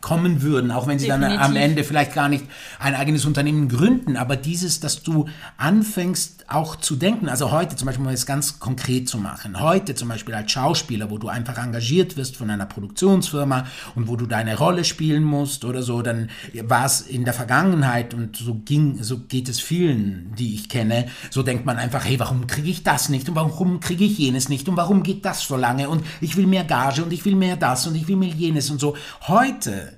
[0.00, 1.46] bekommen würden, auch wenn sie dann Definitiv.
[1.46, 2.46] am Ende vielleicht gar nicht
[2.78, 5.26] ein eigenes Unternehmen gründen, aber dieses, dass du
[5.58, 9.94] anfängst auch zu denken, also heute zum Beispiel, um es ganz konkret zu machen, heute
[9.94, 14.26] zum Beispiel als Schauspieler, wo du einfach engagiert wirst von einer Produktionsfirma und wo du
[14.26, 16.30] deine Rolle spielen musst oder so, dann
[16.62, 21.06] war es in der Vergangenheit und so ging, so geht es vielen, die ich kenne,
[21.28, 24.48] so denkt man einfach, hey, warum kriege ich das nicht und warum kriege ich jenes
[24.48, 27.36] nicht und warum geht das so lange und ich will mehr Gage und ich will
[27.36, 28.96] mehr das und ich will mehr jenes und so.
[29.28, 29.89] Heute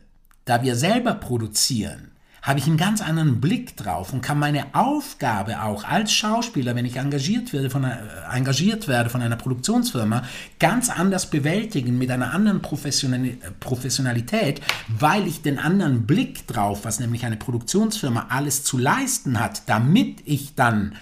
[0.45, 2.13] da wir selber produzieren,
[2.43, 6.85] habe ich einen ganz anderen Blick drauf und kann meine Aufgabe auch als Schauspieler, wenn
[6.85, 10.25] ich engagiert werde von einer, äh, engagiert werde von einer Produktionsfirma,
[10.59, 16.99] ganz anders bewältigen mit einer anderen äh, Professionalität, weil ich den anderen Blick drauf, was
[16.99, 20.97] nämlich eine Produktionsfirma alles zu leisten hat, damit ich dann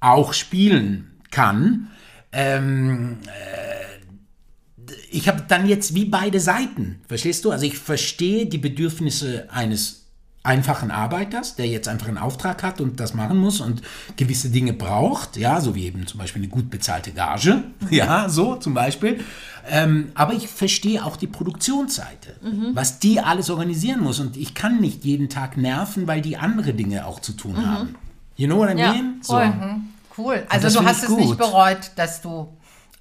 [0.00, 1.88] auch spielen kann,
[2.32, 3.18] ähm,
[5.20, 7.50] ich habe dann jetzt wie beide Seiten, verstehst du?
[7.50, 10.06] Also ich verstehe die Bedürfnisse eines
[10.42, 13.82] einfachen Arbeiters, der jetzt einfach einen Auftrag hat und das machen muss und
[14.16, 18.56] gewisse Dinge braucht, ja, so wie eben zum Beispiel eine gut bezahlte Gage, ja, so
[18.56, 19.20] zum Beispiel.
[19.68, 22.36] Ähm, aber ich verstehe auch die Produktionsseite,
[22.72, 26.72] was die alles organisieren muss und ich kann nicht jeden Tag nerven, weil die andere
[26.72, 27.94] Dinge auch zu tun haben.
[28.36, 29.20] You know what I Ja, mean?
[29.22, 29.52] voll.
[30.16, 30.42] Cool.
[30.48, 31.38] Also du hast es nicht gut.
[31.38, 32.48] bereut, dass du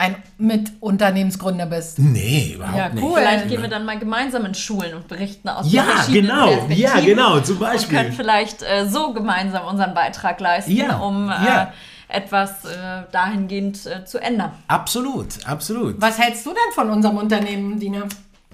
[0.01, 1.99] ein Mitunternehmensgründer bist.
[1.99, 3.03] Nee, überhaupt Ja, nicht.
[3.03, 3.19] cool.
[3.19, 6.45] Vielleicht gehen wir dann mal gemeinsam in Schulen und berichten aus Ja, den verschiedenen genau.
[6.47, 7.97] Perspektiven Ja, genau, zum Und Beispiel.
[7.97, 11.73] können vielleicht äh, so gemeinsam unseren Beitrag leisten, Ja, um äh, ja.
[12.07, 14.53] etwas äh, dahingehend äh, zu ändern.
[14.69, 16.01] Absolut, absolut.
[16.01, 18.03] Was hältst du denn von unserem Unternehmen, Dina?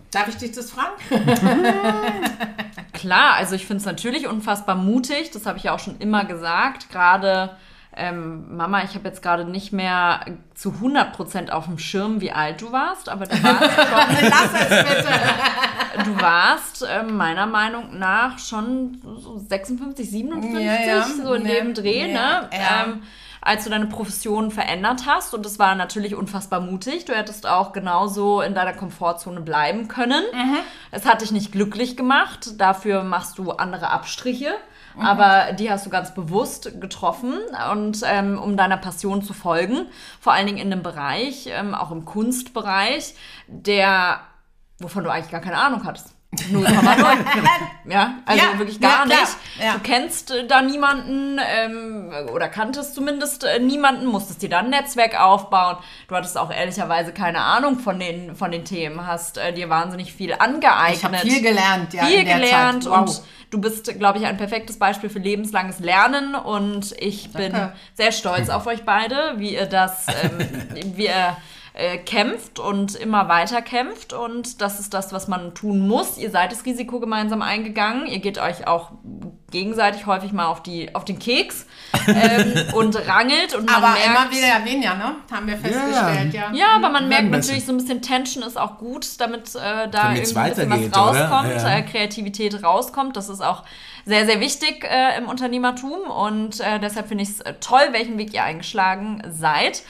[0.09, 0.93] Darf ich dich das fragen?
[2.93, 6.25] Klar, also ich finde es natürlich unfassbar mutig, das habe ich ja auch schon immer
[6.25, 6.89] gesagt.
[6.89, 7.51] Gerade,
[7.95, 10.21] ähm, Mama, ich habe jetzt gerade nicht mehr
[10.53, 13.63] zu 100% auf dem Schirm, wie alt du warst, aber du warst
[14.19, 15.09] schon, Lass es bitte.
[16.05, 21.03] du warst ähm, meiner Meinung nach schon so 56, 57, Ja, ja.
[21.03, 22.49] so in Ja, dem Dreh, ja, ne?
[22.51, 22.83] ja.
[22.85, 23.03] Ähm,
[23.41, 27.05] als du deine Profession verändert hast und das war natürlich unfassbar mutig.
[27.05, 30.23] Du hättest auch genauso in deiner Komfortzone bleiben können.
[30.33, 30.57] Mhm.
[30.89, 34.55] Es hat dich nicht glücklich gemacht, dafür machst du andere Abstriche.
[34.95, 35.05] Mhm.
[35.05, 37.33] Aber die hast du ganz bewusst getroffen
[37.71, 39.87] und ähm, um deiner Passion zu folgen,
[40.19, 43.15] vor allen Dingen in einem Bereich, ähm, auch im Kunstbereich,
[43.47, 44.21] der,
[44.79, 46.14] wovon du eigentlich gar keine Ahnung hattest.
[46.35, 47.17] 0,0.
[47.91, 49.37] ja, also Ja, wirklich ja, gar klar, nicht.
[49.63, 49.73] ja.
[49.73, 54.69] Du kennst äh, da niemanden ähm, oder kanntest zumindest äh, niemanden, musstest dir da ein
[54.69, 55.77] Netzwerk aufbauen.
[56.07, 60.13] Du hattest auch ehrlicherweise keine Ahnung von den, von den Themen, hast äh, dir wahnsinnig
[60.13, 60.97] viel angeeignet.
[60.97, 62.05] Ich habe viel gelernt, ja.
[62.05, 62.91] viel in der gelernt Zeit.
[62.91, 62.99] Wow.
[62.99, 63.21] und
[63.51, 67.73] du bist, glaube ich, ein perfektes Beispiel für lebenslanges Lernen und ich bin Danke.
[67.93, 71.37] sehr stolz auf euch beide, wie ihr das, ähm, wie ihr
[71.75, 76.17] äh, kämpft und immer weiter kämpft und das ist das, was man tun muss.
[76.17, 78.07] Ihr seid das Risiko gemeinsam eingegangen.
[78.07, 78.91] Ihr geht euch auch
[79.51, 81.65] gegenseitig häufig mal auf, die, auf den Keks
[82.07, 85.15] ähm, und rangelt und man Aber merkt, immer wieder weniger, ne?
[85.29, 86.51] Haben wir festgestellt, ja.
[86.53, 90.13] ja, aber man merkt natürlich so ein bisschen Tension ist auch gut, damit äh, da
[90.13, 91.77] irgendwie ein bisschen weitergeht, was rauskommt, Ja.
[91.77, 93.17] äh, Kreativität rauskommt.
[93.17, 93.63] Das ist auch
[94.05, 98.33] sehr, sehr wichtig äh, im Unternehmertum und äh, deshalb finde ich es toll, welchen Weg
[98.33, 99.83] ihr eingeschlagen seid.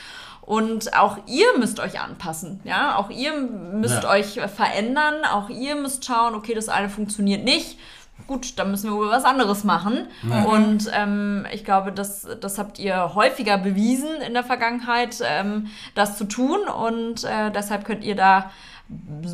[0.45, 2.97] Und auch ihr müsst euch anpassen, ja.
[2.97, 4.09] Auch ihr müsst Ja.
[4.11, 5.25] euch verändern.
[5.31, 7.79] Auch ihr müsst schauen, okay, das eine funktioniert nicht.
[8.27, 10.07] Gut, dann müssen wir wohl was anderes machen.
[10.47, 16.17] Und ähm, ich glaube, das, das habt ihr häufiger bewiesen in der Vergangenheit, ähm, das
[16.17, 16.59] zu tun.
[16.67, 18.51] Und äh, deshalb könnt ihr da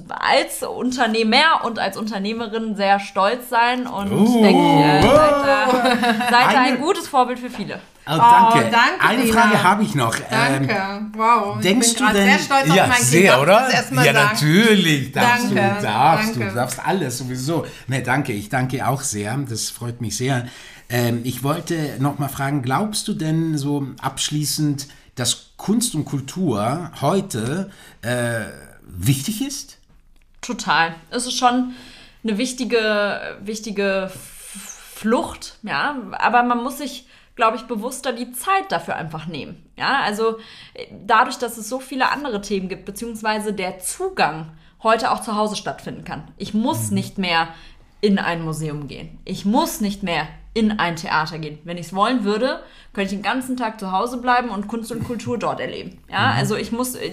[0.09, 3.85] als Unternehmer und als Unternehmerin sehr stolz sein.
[3.85, 5.67] Und ich denke, äh, seid, da,
[6.31, 7.79] seid da ein gutes Vorbild für viele.
[8.13, 8.69] Oh, danke.
[8.69, 9.41] danke, Eine Dina.
[9.41, 10.15] Frage habe ich noch.
[10.29, 11.17] Ähm, Danke.
[11.17, 11.61] wow.
[11.61, 12.23] Denkst ich bin du denn?
[12.25, 13.07] sehr stolz auf ja, mein Kind.
[13.07, 13.69] sehr, ich oder?
[13.71, 14.13] Ja, sagen.
[14.13, 15.11] natürlich.
[15.11, 16.49] Darfst Danke, du, darfst danke.
[16.49, 17.65] du, darfst alles sowieso.
[17.87, 18.33] Ne, danke.
[18.33, 19.37] Ich danke auch sehr.
[19.49, 20.47] Das freut mich sehr.
[20.89, 26.91] Ähm, ich wollte noch mal fragen: Glaubst du denn so abschließend, dass Kunst und Kultur
[26.99, 28.41] heute äh,
[28.83, 29.77] wichtig ist?
[30.41, 30.95] Total.
[31.11, 31.73] Es ist schon
[32.23, 34.11] eine wichtige, wichtige
[34.95, 35.95] Flucht, ja.
[36.13, 37.05] Aber man muss sich,
[37.41, 39.65] glaube ich, bewusster die Zeit dafür einfach nehmen.
[39.75, 40.37] Ja, also
[40.75, 44.51] äh, dadurch, dass es so viele andere Themen gibt, beziehungsweise der Zugang
[44.83, 46.27] heute auch zu Hause stattfinden kann.
[46.37, 47.47] Ich muss nicht mehr
[47.99, 49.17] in ein Museum gehen.
[49.25, 51.57] Ich muss nicht mehr in ein Theater gehen.
[51.63, 52.61] Wenn ich es wollen würde,
[52.93, 55.97] könnte ich den ganzen Tag zu Hause bleiben und Kunst und Kultur dort erleben.
[56.11, 57.09] Ja, also ich muss, äh,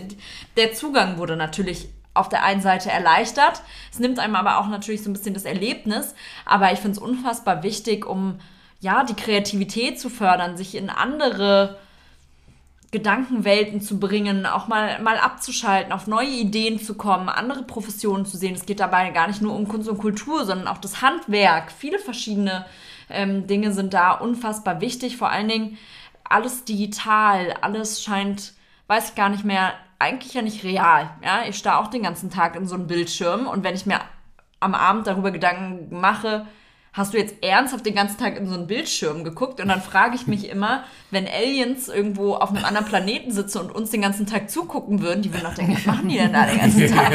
[0.59, 3.63] der Zugang wurde natürlich auf der einen Seite erleichtert.
[3.91, 6.15] Es nimmt einem aber auch natürlich so ein bisschen das Erlebnis.
[6.45, 8.41] Aber ich finde es unfassbar wichtig, um
[8.81, 11.79] ja die Kreativität zu fördern, sich in andere
[12.91, 18.39] Gedankenwelten zu bringen, auch mal, mal abzuschalten, auf neue Ideen zu kommen, andere Professionen zu
[18.39, 18.55] sehen.
[18.55, 21.71] Es geht dabei gar nicht nur um Kunst und Kultur, sondern auch das Handwerk.
[21.71, 22.65] Viele verschiedene
[23.11, 25.19] ähm, Dinge sind da unfassbar wichtig.
[25.19, 25.77] Vor allen Dingen
[26.25, 28.55] alles digital, alles scheint,
[28.87, 31.11] weiß ich gar nicht mehr, eigentlich ja nicht real.
[31.23, 34.01] Ja, ich starre auch den ganzen Tag in so einem Bildschirm und wenn ich mir
[34.61, 36.47] am Abend darüber Gedanken mache,
[36.99, 39.61] hast du jetzt ernsthaft den ganzen Tag in so einen Bildschirm geguckt?
[39.61, 43.75] Und dann frage ich mich immer, wenn Aliens irgendwo auf einem anderen Planeten sitzen und
[43.75, 46.45] uns den ganzen Tag zugucken würden, die würden doch denken, was machen die denn da
[46.45, 47.13] den ganzen Tag?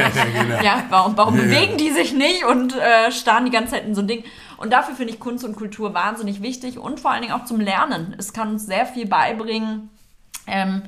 [0.63, 4.01] Ja, warum, warum bewegen die sich nicht und äh, starren die ganze Zeit in so
[4.01, 4.23] ein Ding?
[4.57, 7.59] Und dafür finde ich Kunst und Kultur wahnsinnig wichtig und vor allen Dingen auch zum
[7.59, 8.15] Lernen.
[8.17, 9.89] Es kann uns sehr viel beibringen.
[10.47, 10.83] Ähm,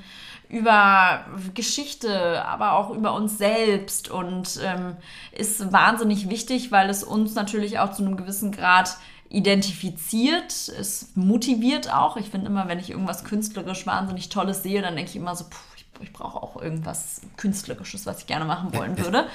[0.50, 4.96] über Geschichte, aber auch über uns selbst und ähm,
[5.32, 8.98] ist wahnsinnig wichtig, weil es uns natürlich auch zu einem gewissen Grad
[9.30, 12.16] identifiziert, es motiviert auch.
[12.18, 15.46] Ich finde immer, wenn ich irgendwas künstlerisch wahnsinnig Tolles sehe, dann denke ich immer so,
[15.46, 19.28] puh, ich, ich brauche auch irgendwas Künstlerisches, was ich gerne machen wollen würde.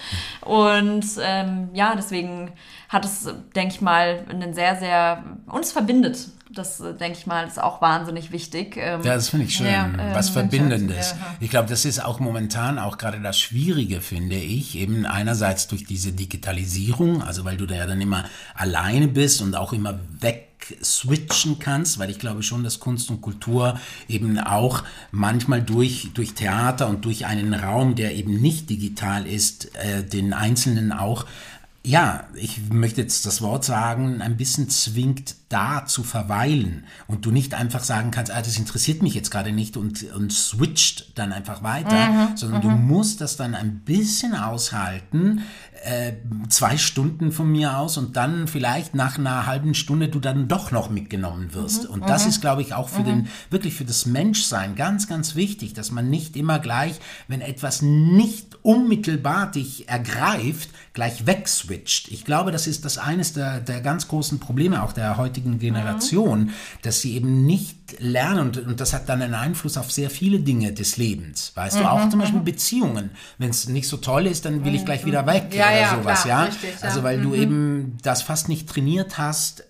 [0.42, 2.52] Und ähm, ja, deswegen
[2.88, 7.46] hat es, denke ich mal, einen sehr, sehr, uns verbindet Das äh, denke ich mal,
[7.46, 8.76] ist auch wahnsinnig wichtig.
[8.76, 9.66] Ähm, Ja, das finde ich schön.
[9.66, 11.14] Ja, Was ähm, Verbindendes.
[11.38, 14.76] Ich glaube, das ist auch momentan auch gerade das Schwierige, finde ich.
[14.76, 18.24] Eben einerseits durch diese Digitalisierung, also weil du da ja dann immer
[18.54, 20.48] alleine bist und auch immer weg
[20.82, 23.78] switchen kannst, weil ich glaube schon, dass Kunst und Kultur
[24.08, 29.74] eben auch manchmal durch, durch Theater und durch einen Raum, der eben nicht digital ist,
[29.76, 31.26] äh, den Einzelnen auch
[31.82, 37.32] ja, ich möchte jetzt das Wort sagen, ein bisschen zwingt, da zu verweilen und du
[37.32, 41.32] nicht einfach sagen kannst, ah, das interessiert mich jetzt gerade nicht und, und switcht dann
[41.32, 45.42] einfach weiter, sondern du musst das dann ein bisschen aushalten,
[45.82, 46.12] äh,
[46.48, 50.70] zwei Stunden von mir aus und dann vielleicht nach einer halben Stunde du dann doch
[50.70, 51.84] noch mitgenommen wirst.
[51.84, 55.72] Und das ist, glaube ich, auch für den, wirklich für das Menschsein ganz, ganz wichtig,
[55.74, 62.08] dass man nicht immer gleich, wenn etwas nicht unmittelbar dich ergreift, gleich wegswitcht.
[62.08, 66.50] Ich glaube, das ist das eines der, der ganz großen Probleme auch der heutigen Generation,
[66.82, 70.40] dass sie eben nicht lernen und, und das hat dann einen Einfluss auf sehr viele
[70.40, 71.52] Dinge des Lebens.
[71.54, 73.10] Weißt du, auch zum Beispiel Beziehungen.
[73.38, 75.90] Wenn es nicht so toll ist, dann will ich gleich wieder weg Ja, oder ja,
[75.96, 76.44] sowas, klar, ja.
[76.44, 76.88] richtig, ja.
[76.88, 79.64] Also weil du eben das fast nicht trainiert hast,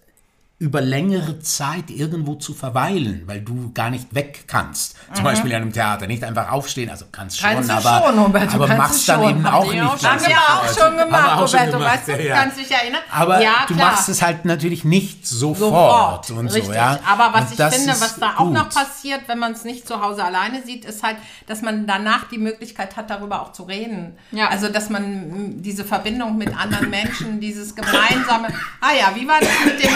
[0.61, 4.95] über längere Zeit irgendwo zu verweilen, weil du gar nicht weg kannst.
[5.15, 7.55] Zum Beispiel in einem Theater, nicht einfach aufstehen, also kannst schon, Mhm.
[7.55, 9.31] Kannst du aber, schon, Robert, du aber machst es dann schon.
[9.31, 9.83] eben auch nicht.
[9.83, 12.13] auch gleich Haben wir auch schon gemacht, auch schon Roberto, gemacht, weißt du?
[12.13, 12.37] ja, ja.
[12.37, 13.01] Kannst dich erinnern?
[13.11, 16.65] Aber ja, du machst es halt natürlich nicht sofort, Sofort, und richtig.
[16.67, 17.01] so, ja.
[17.11, 18.53] Aber was Und ich das finde, was da auch gut.
[18.53, 22.29] noch passiert, wenn man es nicht zu Hause alleine sieht, ist halt, dass man danach
[22.29, 24.15] die Möglichkeit hat, darüber auch zu reden.
[24.31, 24.49] Ja.
[24.49, 28.49] Also, dass man diese Verbindung mit anderen Menschen, dieses gemeinsame,
[28.83, 29.91] ah ja, wie war das mit dem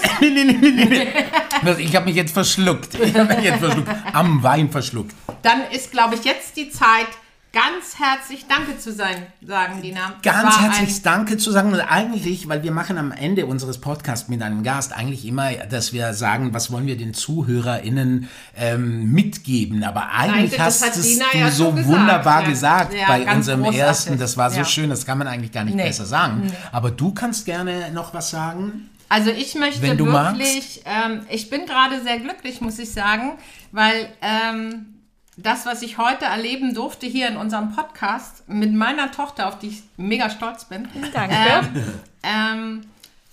[0.20, 1.72] Nee, nee, nee, nee, nee.
[1.82, 2.94] Ich habe mich jetzt verschluckt.
[2.94, 3.88] Ich habe mich jetzt verschluckt.
[4.12, 5.14] Am Wein verschluckt.
[5.42, 7.06] Dann ist, glaube ich, jetzt die Zeit,
[7.52, 10.14] ganz herzlich Danke zu sein, sagen Dina.
[10.22, 11.70] Ganz herzlich Danke zu sagen.
[11.72, 15.92] Und eigentlich, weil wir machen am Ende unseres Podcasts mit einem Gast eigentlich immer, dass
[15.92, 19.84] wir sagen, was wollen wir den ZuhörerInnen ähm, mitgeben.
[19.84, 22.48] Aber eigentlich das hast es du ja so gesagt, wunderbar ja.
[22.48, 23.80] gesagt Ja, bei unserem großartig.
[23.82, 24.18] ersten.
[24.18, 25.84] Das war so schön, das kann man eigentlich gar nicht Nee.
[25.84, 26.50] besser sagen.
[26.70, 28.88] Aber du kannst gerne noch was sagen.
[29.12, 33.32] Also ich möchte Wenn du wirklich, ähm, ich bin gerade sehr glücklich, muss ich sagen,
[33.70, 35.02] weil ähm,
[35.36, 39.68] das, was ich heute erleben durfte hier in unserem Podcast mit meiner Tochter, auf die
[39.68, 41.34] ich mega stolz bin, Danke.
[41.36, 41.84] ähm,
[42.22, 42.80] ähm,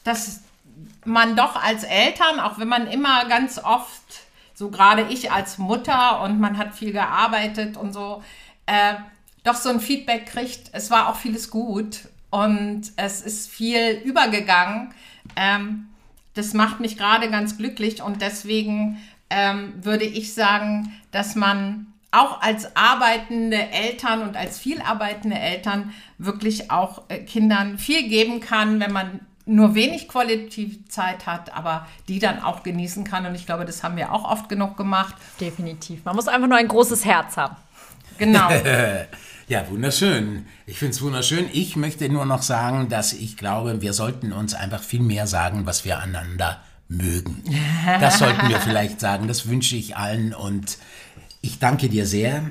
[0.04, 0.42] dass
[1.06, 4.04] man doch als Eltern, auch wenn man immer ganz oft,
[4.54, 8.22] so gerade ich als Mutter und man hat viel gearbeitet und so,
[8.66, 8.96] äh,
[9.46, 14.94] doch so ein Feedback kriegt, es war auch vieles gut und es ist viel übergegangen.
[15.36, 15.88] Ähm,
[16.34, 18.98] das macht mich gerade ganz glücklich und deswegen
[19.30, 25.94] ähm, würde ich sagen, dass man auch als arbeitende Eltern und als viel arbeitende Eltern
[26.18, 32.20] wirklich auch äh, Kindern viel geben kann, wenn man nur wenig Qualitätszeit hat, aber die
[32.20, 33.26] dann auch genießen kann.
[33.26, 35.16] Und ich glaube, das haben wir auch oft genug gemacht.
[35.40, 36.06] Definitiv.
[36.06, 37.56] Man muss einfach nur ein großes Herz haben.
[38.20, 38.50] Genau.
[39.50, 40.45] Ja, wunderschön.
[40.68, 41.50] Ich finde es wunderschön.
[41.52, 45.66] Ich möchte nur noch sagen, dass ich glaube, wir sollten uns einfach viel mehr sagen,
[45.66, 47.43] was wir einander mögen.
[48.00, 49.28] Das sollten wir vielleicht sagen.
[49.28, 50.78] Das wünsche ich allen und
[51.41, 52.43] ich danke dir sehr,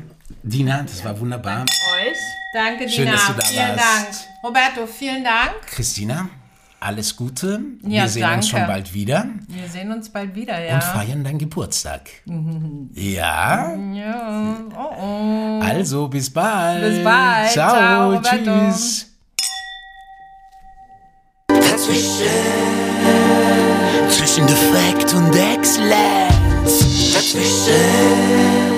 [0.42, 0.82] Dina.
[0.82, 1.60] Das war wunderbar.
[1.62, 2.18] Euch?
[2.52, 2.90] Danke, Dina.
[2.90, 3.78] Schön, dass du da vielen warst.
[3.78, 4.42] Dank.
[4.42, 5.54] Roberto, vielen Dank.
[5.66, 6.28] Christina,
[6.80, 7.60] alles Gute.
[7.82, 8.46] Ja, wir sehen uns danke.
[8.46, 10.74] schon bald wieder Wir sehen uns bald wieder, ja.
[10.74, 12.08] und feiern deinen Geburtstag.
[12.94, 14.56] Ja, ja.
[14.76, 15.60] Oh, oh.
[15.62, 16.82] also bis bald.
[16.82, 17.50] Bis bald.
[17.50, 19.06] Ciao, Ciao, tschüss.
[21.48, 22.26] Dazwischen,
[24.08, 27.14] zwischen Defekt und Exzellenz.
[27.14, 28.77] Dazwischen.